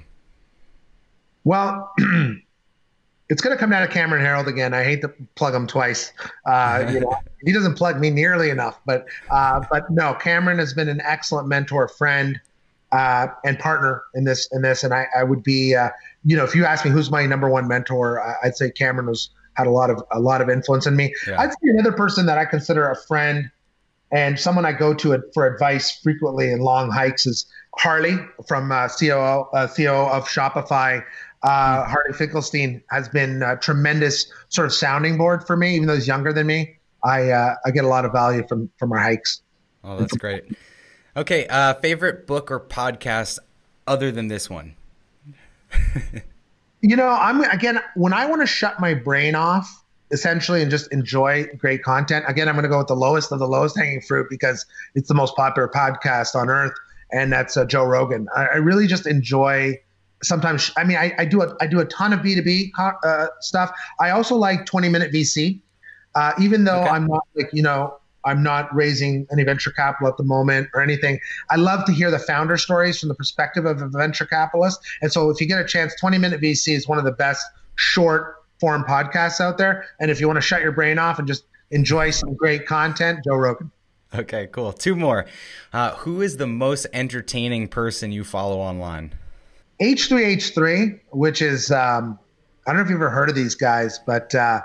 Well, 1.43 1.91
it's 3.29 3.41
going 3.41 3.55
to 3.55 3.59
come 3.59 3.69
down 3.69 3.81
to 3.81 3.93
Cameron 3.93 4.23
Herold 4.23 4.47
again. 4.47 4.73
I 4.73 4.83
hate 4.83 5.01
to 5.01 5.13
plug 5.35 5.53
him 5.53 5.67
twice. 5.67 6.11
Uh, 6.45 6.87
you 6.93 6.99
know, 6.99 7.15
he 7.43 7.51
doesn't 7.51 7.75
plug 7.75 7.99
me 7.99 8.09
nearly 8.09 8.49
enough, 8.49 8.79
but 8.85 9.07
uh, 9.29 9.63
but 9.69 9.89
no, 9.89 10.13
Cameron 10.13 10.59
has 10.59 10.73
been 10.73 10.89
an 10.89 11.01
excellent 11.01 11.47
mentor, 11.47 11.87
friend, 11.87 12.39
uh, 12.91 13.27
and 13.45 13.59
partner 13.59 14.03
in 14.13 14.23
this 14.23 14.47
in 14.51 14.61
this. 14.61 14.83
And 14.83 14.93
I, 14.93 15.07
I 15.15 15.23
would 15.23 15.43
be, 15.43 15.75
uh, 15.75 15.89
you 16.23 16.35
know, 16.35 16.43
if 16.43 16.55
you 16.55 16.65
ask 16.65 16.85
me 16.85 16.91
who's 16.91 17.11
my 17.11 17.25
number 17.25 17.49
one 17.49 17.67
mentor, 17.67 18.21
I'd 18.43 18.55
say 18.55 18.71
Cameron 18.71 19.07
was 19.07 19.29
had 19.53 19.67
a 19.67 19.71
lot 19.71 19.89
of 19.89 20.03
a 20.11 20.19
lot 20.19 20.41
of 20.41 20.49
influence 20.49 20.85
in 20.85 20.95
me. 20.95 21.13
Yeah. 21.27 21.41
I'd 21.41 21.51
say 21.51 21.69
another 21.69 21.91
person 21.91 22.25
that 22.27 22.37
I 22.37 22.45
consider 22.45 22.89
a 22.89 22.95
friend 22.95 23.49
and 24.11 24.39
someone 24.39 24.65
I 24.65 24.71
go 24.71 24.93
to 24.93 25.21
for 25.33 25.45
advice 25.45 25.99
frequently 25.99 26.51
in 26.51 26.59
long 26.59 26.91
hikes 26.91 27.25
is 27.25 27.45
Harley 27.77 28.17
from 28.47 28.71
uh, 28.71 28.87
COO, 28.87 29.47
uh, 29.53 29.67
CEO 29.67 30.09
of 30.09 30.27
Shopify. 30.27 31.03
Uh, 31.43 31.83
hmm. 31.83 31.91
Harley 31.91 32.13
Finkelstein 32.13 32.81
has 32.89 33.09
been 33.09 33.43
a 33.43 33.57
tremendous 33.57 34.31
sort 34.49 34.65
of 34.65 34.73
sounding 34.73 35.17
board 35.17 35.45
for 35.45 35.57
me, 35.57 35.75
even 35.75 35.87
though 35.87 35.95
he's 35.95 36.07
younger 36.07 36.31
than 36.31 36.47
me. 36.47 36.77
I 37.03 37.29
uh, 37.29 37.55
I 37.65 37.71
get 37.71 37.83
a 37.83 37.87
lot 37.87 38.05
of 38.05 38.11
value 38.11 38.45
from 38.47 38.69
from 38.77 38.91
our 38.91 38.97
hikes. 38.97 39.41
Oh, 39.83 39.97
that's 39.97 40.15
great. 40.17 40.43
Okay, 41.17 41.47
uh, 41.47 41.73
favorite 41.73 42.27
book 42.27 42.51
or 42.51 42.59
podcast 42.59 43.39
other 43.87 44.11
than 44.11 44.27
this 44.27 44.51
one? 44.51 44.75
you 46.81 46.95
know, 46.95 47.07
I'm 47.07 47.41
again 47.41 47.79
when 47.95 48.13
I 48.13 48.27
want 48.27 48.41
to 48.41 48.45
shut 48.45 48.79
my 48.79 48.93
brain 48.93 49.33
off 49.33 49.83
essentially 50.11 50.61
and 50.61 50.69
just 50.69 50.91
enjoy 50.93 51.47
great 51.57 51.81
content. 51.81 52.23
Again, 52.27 52.47
I'm 52.47 52.53
going 52.53 52.63
to 52.63 52.69
go 52.69 52.77
with 52.77 52.87
the 52.87 52.95
lowest 52.95 53.31
of 53.31 53.39
the 53.39 53.47
lowest 53.47 53.75
hanging 53.75 53.99
fruit 53.99 54.27
because 54.29 54.63
it's 54.93 55.07
the 55.07 55.15
most 55.15 55.35
popular 55.35 55.67
podcast 55.67 56.35
on 56.35 56.49
earth, 56.49 56.73
and 57.11 57.33
that's 57.33 57.57
uh, 57.57 57.65
Joe 57.65 57.83
Rogan. 57.83 58.27
I, 58.35 58.45
I, 58.45 58.55
really 58.57 58.85
just 58.85 59.07
enjoy. 59.07 59.73
Sometimes, 60.21 60.71
I 60.77 60.83
mean, 60.83 60.97
I, 60.97 61.15
I 61.17 61.25
do 61.25 61.41
a 61.41 61.55
I 61.59 61.65
do 61.65 61.79
a 61.79 61.85
ton 61.85 62.13
of 62.13 62.21
B 62.21 62.35
two 62.35 62.43
B 62.43 62.71
uh, 62.77 63.27
stuff. 63.39 63.71
I 63.99 64.11
also 64.11 64.35
like 64.35 64.67
20 64.67 64.87
minute 64.89 65.11
VC, 65.11 65.61
uh, 66.13 66.33
even 66.39 66.63
though 66.63 66.81
okay. 66.81 66.89
I'm 66.89 67.07
not 67.07 67.23
like 67.35 67.49
you 67.53 67.63
know 67.63 67.97
I'm 68.27 68.43
not 68.43 68.73
raising 68.75 69.25
any 69.31 69.43
venture 69.43 69.71
capital 69.71 70.07
at 70.07 70.17
the 70.17 70.23
moment 70.23 70.69
or 70.73 70.81
anything. 70.81 71.19
I 71.49 71.55
love 71.55 71.85
to 71.85 71.91
hear 71.91 72.11
the 72.11 72.19
founder 72.19 72.57
stories 72.57 72.99
from 72.99 73.09
the 73.09 73.15
perspective 73.15 73.65
of 73.65 73.81
a 73.81 73.87
venture 73.87 74.25
capitalist. 74.25 74.79
And 75.01 75.11
so, 75.11 75.29
if 75.29 75.41
you 75.41 75.47
get 75.47 75.59
a 75.59 75.65
chance, 75.65 75.95
20 75.99 76.17
minute 76.17 76.41
VC 76.41 76.75
is 76.75 76.87
one 76.87 76.97
of 76.97 77.05
the 77.05 77.11
best 77.11 77.45
short 77.75 78.35
form 78.59 78.83
podcasts 78.83 79.39
out 79.39 79.57
there. 79.57 79.85
And 79.99 80.11
if 80.11 80.19
you 80.19 80.27
want 80.27 80.37
to 80.37 80.41
shut 80.41 80.61
your 80.61 80.71
brain 80.71 80.99
off 80.99 81.19
and 81.19 81.27
just 81.27 81.45
enjoy 81.71 82.11
some 82.11 82.33
great 82.35 82.65
content, 82.65 83.23
Joe 83.23 83.35
Rogan. 83.35 83.71
Okay, 84.13 84.47
cool. 84.47 84.71
Two 84.71 84.95
more. 84.95 85.25
Uh, 85.73 85.91
who 85.95 86.21
is 86.21 86.37
the 86.37 86.47
most 86.47 86.87
entertaining 86.93 87.67
person 87.67 88.11
you 88.11 88.23
follow 88.23 88.57
online? 88.57 89.13
H3H3, 89.81 90.99
which 91.11 91.41
is, 91.41 91.71
um, 91.71 92.17
I 92.65 92.71
don't 92.71 92.77
know 92.77 92.83
if 92.83 92.89
you've 92.89 93.01
ever 93.01 93.09
heard 93.09 93.29
of 93.29 93.35
these 93.35 93.55
guys, 93.55 93.99
but 94.05 94.33
uh, 94.33 94.61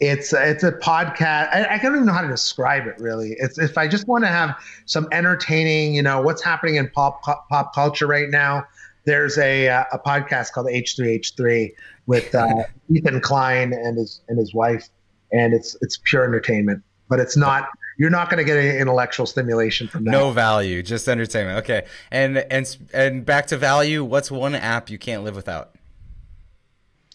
it's 0.00 0.32
it's 0.32 0.64
a 0.64 0.72
podcast. 0.72 1.50
I, 1.52 1.74
I, 1.74 1.78
don't 1.78 1.94
even 1.94 2.06
know 2.06 2.12
how 2.14 2.22
to 2.22 2.28
describe 2.28 2.86
it 2.86 2.98
really. 2.98 3.36
It's 3.38 3.58
if 3.58 3.76
I 3.76 3.86
just 3.86 4.08
want 4.08 4.24
to 4.24 4.28
have 4.28 4.56
some 4.86 5.06
entertaining, 5.12 5.94
you 5.94 6.02
know, 6.02 6.22
what's 6.22 6.42
happening 6.42 6.76
in 6.76 6.88
pop 6.88 7.22
pop, 7.22 7.48
pop 7.48 7.74
culture 7.74 8.06
right 8.06 8.30
now. 8.30 8.64
There's 9.04 9.36
a 9.38 9.68
uh, 9.68 9.84
a 9.92 9.98
podcast 9.98 10.52
called 10.52 10.66
H3H3 10.68 11.72
with 12.06 12.34
uh, 12.34 12.64
Ethan 12.94 13.20
Klein 13.20 13.72
and 13.74 13.98
his 13.98 14.22
and 14.28 14.38
his 14.38 14.54
wife, 14.54 14.88
and 15.32 15.52
it's 15.52 15.76
it's 15.82 15.98
pure 16.04 16.24
entertainment. 16.24 16.82
But 17.08 17.20
it's 17.20 17.36
not. 17.36 17.68
You're 17.98 18.08
not 18.08 18.30
going 18.30 18.38
to 18.38 18.44
get 18.44 18.56
any 18.56 18.78
intellectual 18.78 19.26
stimulation 19.26 19.86
from 19.86 20.04
that. 20.04 20.12
No 20.12 20.30
value, 20.30 20.82
just 20.82 21.06
entertainment. 21.06 21.58
Okay, 21.58 21.86
and 22.10 22.38
and 22.38 22.78
and 22.94 23.26
back 23.26 23.48
to 23.48 23.58
value. 23.58 24.02
What's 24.02 24.30
one 24.30 24.54
app 24.54 24.88
you 24.88 24.96
can't 24.96 25.22
live 25.24 25.36
without? 25.36 25.74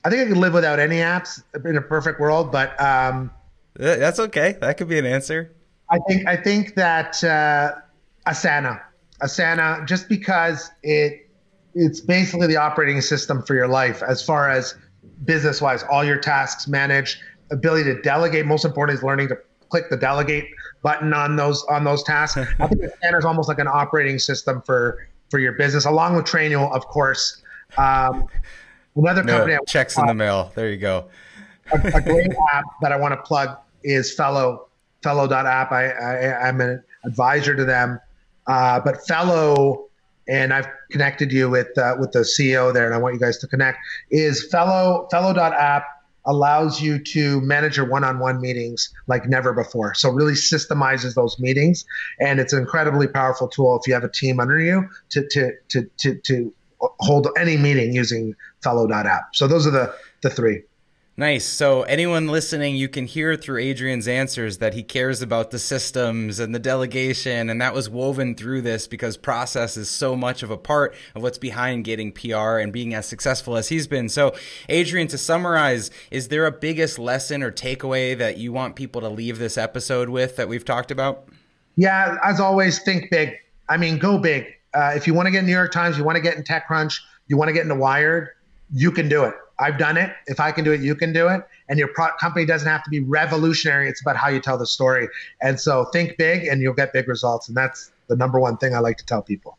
I 0.06 0.10
think 0.10 0.22
I 0.22 0.28
could 0.28 0.38
live 0.38 0.54
without 0.54 0.80
any 0.80 0.98
apps 0.98 1.42
in 1.66 1.78
a 1.78 1.82
perfect 1.82 2.20
world, 2.20 2.52
but 2.52 2.80
um, 2.80 3.32
that's 3.74 4.20
okay. 4.20 4.56
That 4.62 4.78
could 4.78 4.88
be 4.88 5.00
an 5.00 5.06
answer. 5.06 5.52
I 5.90 5.98
think 6.08 6.28
I 6.28 6.38
think 6.38 6.76
that 6.76 7.24
uh, 7.24 7.74
Asana, 8.28 8.82
Asana, 9.24 9.86
just 9.88 10.08
because 10.08 10.70
it 10.84 11.28
it's 11.74 12.00
basically 12.02 12.46
the 12.46 12.56
operating 12.56 13.02
system 13.02 13.42
for 13.42 13.56
your 13.56 13.68
life 13.68 14.04
as 14.04 14.24
far 14.24 14.50
as 14.50 14.76
business 15.26 15.60
wise, 15.60 15.84
all 15.90 16.06
your 16.06 16.20
tasks 16.20 16.68
managed, 16.68 17.18
ability 17.52 17.84
to 17.86 18.00
delegate. 18.04 18.46
Most 18.46 18.64
important 18.64 19.00
is 19.00 19.04
learning 19.04 19.30
to 19.30 19.38
click 19.70 19.90
the 19.90 19.98
delegate 19.98 20.46
button 20.84 21.14
on 21.16 21.36
those 21.36 21.64
on 21.64 21.84
those 21.84 22.04
tasks. 22.04 22.38
I 22.60 22.68
think 22.68 22.82
Asana 22.82 23.18
is 23.18 23.26
almost 23.26 23.50
like 23.50 23.60
an 23.60 23.68
operating 23.68 24.20
system 24.20 24.62
for 24.62 25.08
for 25.32 25.40
your 25.40 25.54
business, 25.54 25.86
along 25.86 26.16
with 26.16 26.26
Trainual, 26.26 26.72
of 26.76 26.86
course. 26.86 27.42
Um, 27.78 28.28
another 28.96 29.24
company 29.24 29.54
no, 29.54 29.60
checks 29.68 29.98
in 29.98 30.06
the 30.06 30.14
mail. 30.14 30.52
There 30.56 30.70
you 30.70 30.78
go. 30.78 31.10
a, 31.72 31.78
a, 31.78 32.02
great 32.02 32.32
app 32.54 32.66
that 32.82 32.92
I 32.92 32.98
want 32.98 33.14
to 33.14 33.22
plug 33.22 33.58
is 33.84 34.14
Fellow 34.14 34.68
Fellow.app. 35.04 35.72
I, 35.72 35.90
I 35.90 36.48
I'm 36.48 36.62
an 36.62 36.84
advisor 37.04 37.56
to 37.56 37.66
them, 37.66 38.00
uh, 38.48 38.80
but 38.80 39.06
Fellow 39.08 39.86
and 40.28 40.54
I've 40.54 40.68
connected 40.92 41.32
you 41.32 41.50
with 41.50 41.78
uh, 41.78 41.96
with 42.00 42.12
the 42.12 42.20
CEO 42.20 42.74
there, 42.74 42.86
and 42.86 42.96
I 42.96 42.98
want 42.98 43.14
you 43.14 43.20
guys 43.20 43.38
to 43.40 43.48
connect. 43.48 43.80
Is 44.10 44.48
fellow 44.50 45.08
fellow.app 45.12 45.86
allows 46.28 46.82
you 46.82 46.98
to 46.98 47.40
manage 47.42 47.78
your 47.78 47.88
one-on-one 47.88 48.42
meetings 48.42 48.92
like 49.06 49.28
never 49.28 49.54
before. 49.54 49.94
So 49.94 50.10
really 50.10 50.34
systemizes 50.34 51.14
those 51.14 51.38
meetings, 51.40 51.86
and 52.20 52.40
it's 52.40 52.54
an 52.54 52.60
incredibly 52.60 53.08
powerful 53.08 53.48
tool 53.48 53.80
if 53.80 53.88
you 53.88 53.94
have 53.94 54.04
a 54.04 54.10
team 54.10 54.40
under 54.40 54.60
you 54.60 54.90
to 55.10 55.28
to 55.30 55.52
to 55.70 55.90
to, 55.98 56.16
to 56.16 56.54
hold 56.80 57.28
any 57.40 57.58
meeting 57.58 57.94
using 57.94 58.36
fellow.app. 58.64 59.36
So 59.36 59.48
those 59.48 59.68
are 59.68 59.72
the 59.72 59.96
the 60.22 60.30
three. 60.30 60.64
Nice. 61.18 61.46
So, 61.46 61.84
anyone 61.84 62.28
listening, 62.28 62.76
you 62.76 62.90
can 62.90 63.06
hear 63.06 63.38
through 63.38 63.60
Adrian's 63.60 64.06
answers 64.06 64.58
that 64.58 64.74
he 64.74 64.84
cares 64.84 65.22
about 65.22 65.50
the 65.50 65.60
systems 65.60 66.40
and 66.40 66.54
the 66.54 66.60
delegation. 66.60 67.50
And 67.50 67.62
that 67.62 67.74
was 67.74 67.90
woven 67.90 68.36
through 68.36 68.64
this 68.64 68.86
because 68.86 69.16
process 69.16 69.78
is 69.78 69.90
so 69.90 70.18
much 70.18 70.44
of 70.44 70.52
a 70.52 70.58
part 70.58 70.94
of 71.16 71.24
what's 71.24 71.38
behind 71.38 71.86
getting 71.86 72.12
PR 72.12 72.58
and 72.58 72.74
being 72.74 72.94
as 72.94 73.08
successful 73.08 73.56
as 73.56 73.70
he's 73.70 73.88
been. 73.88 74.10
So, 74.10 74.36
Adrian, 74.68 75.08
to 75.08 75.18
summarize, 75.18 75.90
is 76.12 76.28
there 76.28 76.46
a 76.46 76.52
biggest 76.52 77.00
lesson 77.00 77.44
or 77.44 77.52
takeaway 77.52 78.18
that 78.18 78.38
you 78.38 78.52
want 78.52 78.76
people 78.76 79.00
to 79.00 79.08
leave 79.08 79.40
this 79.40 79.58
episode 79.58 80.10
with 80.10 80.36
that 80.36 80.50
we've 80.50 80.66
talked 80.66 80.92
about? 80.92 81.30
Yeah, 81.78 82.18
as 82.26 82.42
always, 82.42 82.80
think 82.80 83.10
big. 83.10 83.36
I 83.70 83.78
mean, 83.78 84.00
go 84.00 84.18
big. 84.18 84.48
Uh, 84.76 84.92
if 84.96 85.08
you 85.08 85.14
want 85.14 85.28
to 85.28 85.32
get 85.32 85.40
in 85.40 85.46
New 85.46 85.54
York 85.54 85.72
Times, 85.72 85.98
you 85.98 86.04
want 86.04 86.18
to 86.18 86.22
get 86.22 86.36
in 86.36 86.44
TechCrunch, 86.44 87.00
you 87.28 87.38
want 87.38 87.50
to 87.50 87.54
get 87.54 87.64
into 87.64 87.76
Wired, 87.76 88.30
you 88.74 88.92
can 88.92 89.08
do 89.08 89.24
it 89.24 89.34
I've 89.60 89.78
done 89.78 89.98
it. 89.98 90.14
If 90.28 90.40
I 90.40 90.52
can 90.52 90.64
do 90.64 90.72
it, 90.72 90.82
you 90.82 90.96
can 90.96 91.14
do 91.14 91.28
it. 91.28 91.42
And 91.70 91.80
your 91.80 91.88
pro- 91.90 92.14
company 92.20 92.46
doesn't 92.46 92.68
have 92.68 92.84
to 92.84 92.90
be 92.90 93.00
revolutionary. 93.00 93.88
It's 93.90 94.02
about 94.02 94.18
how 94.18 94.30
you 94.30 94.40
tell 94.40 94.58
the 94.58 94.68
story. 94.68 95.08
And 95.42 95.60
so 95.60 95.86
think 95.86 96.18
big 96.18 96.46
and 96.46 96.62
you'll 96.62 96.74
get 96.74 96.94
big 96.94 97.08
results. 97.08 97.48
And 97.48 97.56
that's 97.56 97.92
the 98.08 98.16
number 98.16 98.40
one 98.40 98.58
thing 98.58 98.76
I 98.76 98.80
like 98.80 98.98
to 98.98 99.06
tell 99.06 99.22
people. 99.22 99.58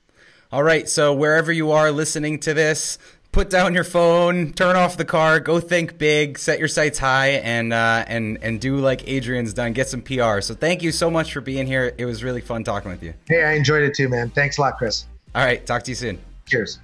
All 0.52 0.62
right. 0.62 0.88
So 0.88 1.12
wherever 1.12 1.50
you 1.50 1.72
are 1.72 1.90
listening 1.90 2.38
to 2.40 2.54
this, 2.54 2.98
put 3.36 3.50
down 3.50 3.74
your 3.74 3.84
phone, 3.84 4.50
turn 4.54 4.76
off 4.76 4.96
the 4.96 5.04
car, 5.04 5.40
go 5.40 5.60
think 5.60 5.98
big, 5.98 6.38
set 6.38 6.58
your 6.58 6.68
sights 6.68 6.98
high, 6.98 7.32
and 7.32 7.70
uh, 7.70 8.02
and 8.08 8.38
and 8.40 8.58
do 8.62 8.78
like 8.78 9.06
Adrian's 9.06 9.52
done. 9.52 9.74
Get 9.74 9.90
some 9.90 10.00
PR. 10.00 10.40
So 10.40 10.54
thank 10.54 10.82
you 10.82 10.90
so 10.90 11.10
much 11.10 11.34
for 11.34 11.42
being 11.42 11.66
here. 11.66 11.94
It 11.98 12.06
was 12.06 12.24
really 12.24 12.40
fun 12.40 12.64
talking 12.64 12.90
with 12.90 13.02
you. 13.02 13.12
Hey, 13.28 13.44
I 13.44 13.52
enjoyed 13.52 13.82
it 13.82 13.94
too, 13.94 14.08
man. 14.08 14.30
Thanks 14.30 14.56
a 14.56 14.62
lot, 14.62 14.78
Chris. 14.78 15.04
All 15.34 15.44
right. 15.44 15.64
Talk 15.66 15.82
to 15.82 15.90
you 15.90 15.94
soon. 15.94 16.18
Cheers. 16.46 16.78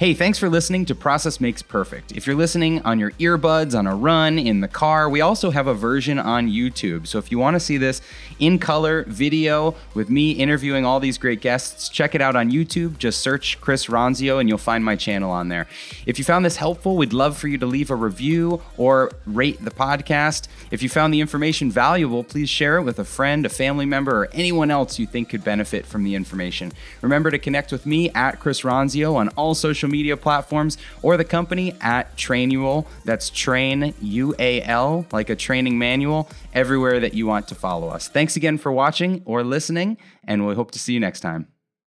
Hey, 0.00 0.14
thanks 0.14 0.38
for 0.38 0.48
listening 0.48 0.86
to 0.86 0.94
Process 0.94 1.42
Makes 1.42 1.60
Perfect. 1.60 2.12
If 2.12 2.26
you're 2.26 2.34
listening 2.34 2.80
on 2.86 2.98
your 2.98 3.10
earbuds, 3.10 3.78
on 3.78 3.86
a 3.86 3.94
run, 3.94 4.38
in 4.38 4.62
the 4.62 4.66
car, 4.66 5.10
we 5.10 5.20
also 5.20 5.50
have 5.50 5.66
a 5.66 5.74
version 5.74 6.18
on 6.18 6.48
YouTube. 6.48 7.06
So 7.06 7.18
if 7.18 7.30
you 7.30 7.38
want 7.38 7.56
to 7.56 7.60
see 7.60 7.76
this 7.76 8.00
in 8.38 8.58
color 8.58 9.04
video 9.06 9.74
with 9.92 10.08
me 10.08 10.30
interviewing 10.30 10.86
all 10.86 11.00
these 11.00 11.18
great 11.18 11.42
guests, 11.42 11.90
check 11.90 12.14
it 12.14 12.22
out 12.22 12.34
on 12.34 12.50
YouTube. 12.50 12.96
Just 12.96 13.20
search 13.20 13.60
Chris 13.60 13.88
Ronzio 13.88 14.40
and 14.40 14.48
you'll 14.48 14.56
find 14.56 14.82
my 14.82 14.96
channel 14.96 15.30
on 15.30 15.48
there. 15.50 15.66
If 16.06 16.18
you 16.18 16.24
found 16.24 16.46
this 16.46 16.56
helpful, 16.56 16.96
we'd 16.96 17.12
love 17.12 17.36
for 17.36 17.48
you 17.48 17.58
to 17.58 17.66
leave 17.66 17.90
a 17.90 17.94
review 17.94 18.62
or 18.78 19.10
rate 19.26 19.62
the 19.62 19.70
podcast. 19.70 20.48
If 20.70 20.82
you 20.82 20.88
found 20.88 21.12
the 21.12 21.20
information 21.20 21.70
valuable, 21.70 22.24
please 22.24 22.48
share 22.48 22.78
it 22.78 22.84
with 22.84 22.98
a 22.98 23.04
friend, 23.04 23.44
a 23.44 23.50
family 23.50 23.84
member, 23.84 24.22
or 24.22 24.28
anyone 24.32 24.70
else 24.70 24.98
you 24.98 25.06
think 25.06 25.28
could 25.28 25.44
benefit 25.44 25.84
from 25.84 26.04
the 26.04 26.14
information. 26.14 26.72
Remember 27.02 27.30
to 27.30 27.38
connect 27.38 27.70
with 27.70 27.84
me 27.84 28.08
at 28.12 28.40
Chris 28.40 28.62
Ronzio 28.62 29.16
on 29.16 29.28
all 29.36 29.54
social 29.54 29.89
media 29.90 30.16
platforms 30.16 30.78
or 31.02 31.16
the 31.16 31.24
company 31.24 31.74
at 31.80 32.16
Trainual. 32.16 32.86
That's 33.04 33.28
Train 33.30 33.94
U 34.00 34.34
A 34.38 34.62
L, 34.62 35.06
like 35.12 35.28
a 35.28 35.36
training 35.36 35.78
manual, 35.78 36.30
everywhere 36.54 37.00
that 37.00 37.14
you 37.14 37.26
want 37.26 37.48
to 37.48 37.54
follow 37.54 37.88
us. 37.88 38.08
Thanks 38.08 38.36
again 38.36 38.58
for 38.58 38.72
watching 38.72 39.22
or 39.24 39.42
listening, 39.42 39.98
and 40.24 40.46
we 40.46 40.54
hope 40.54 40.70
to 40.70 40.78
see 40.78 40.92
you 40.92 41.00
next 41.00 41.20
time. 41.20 41.48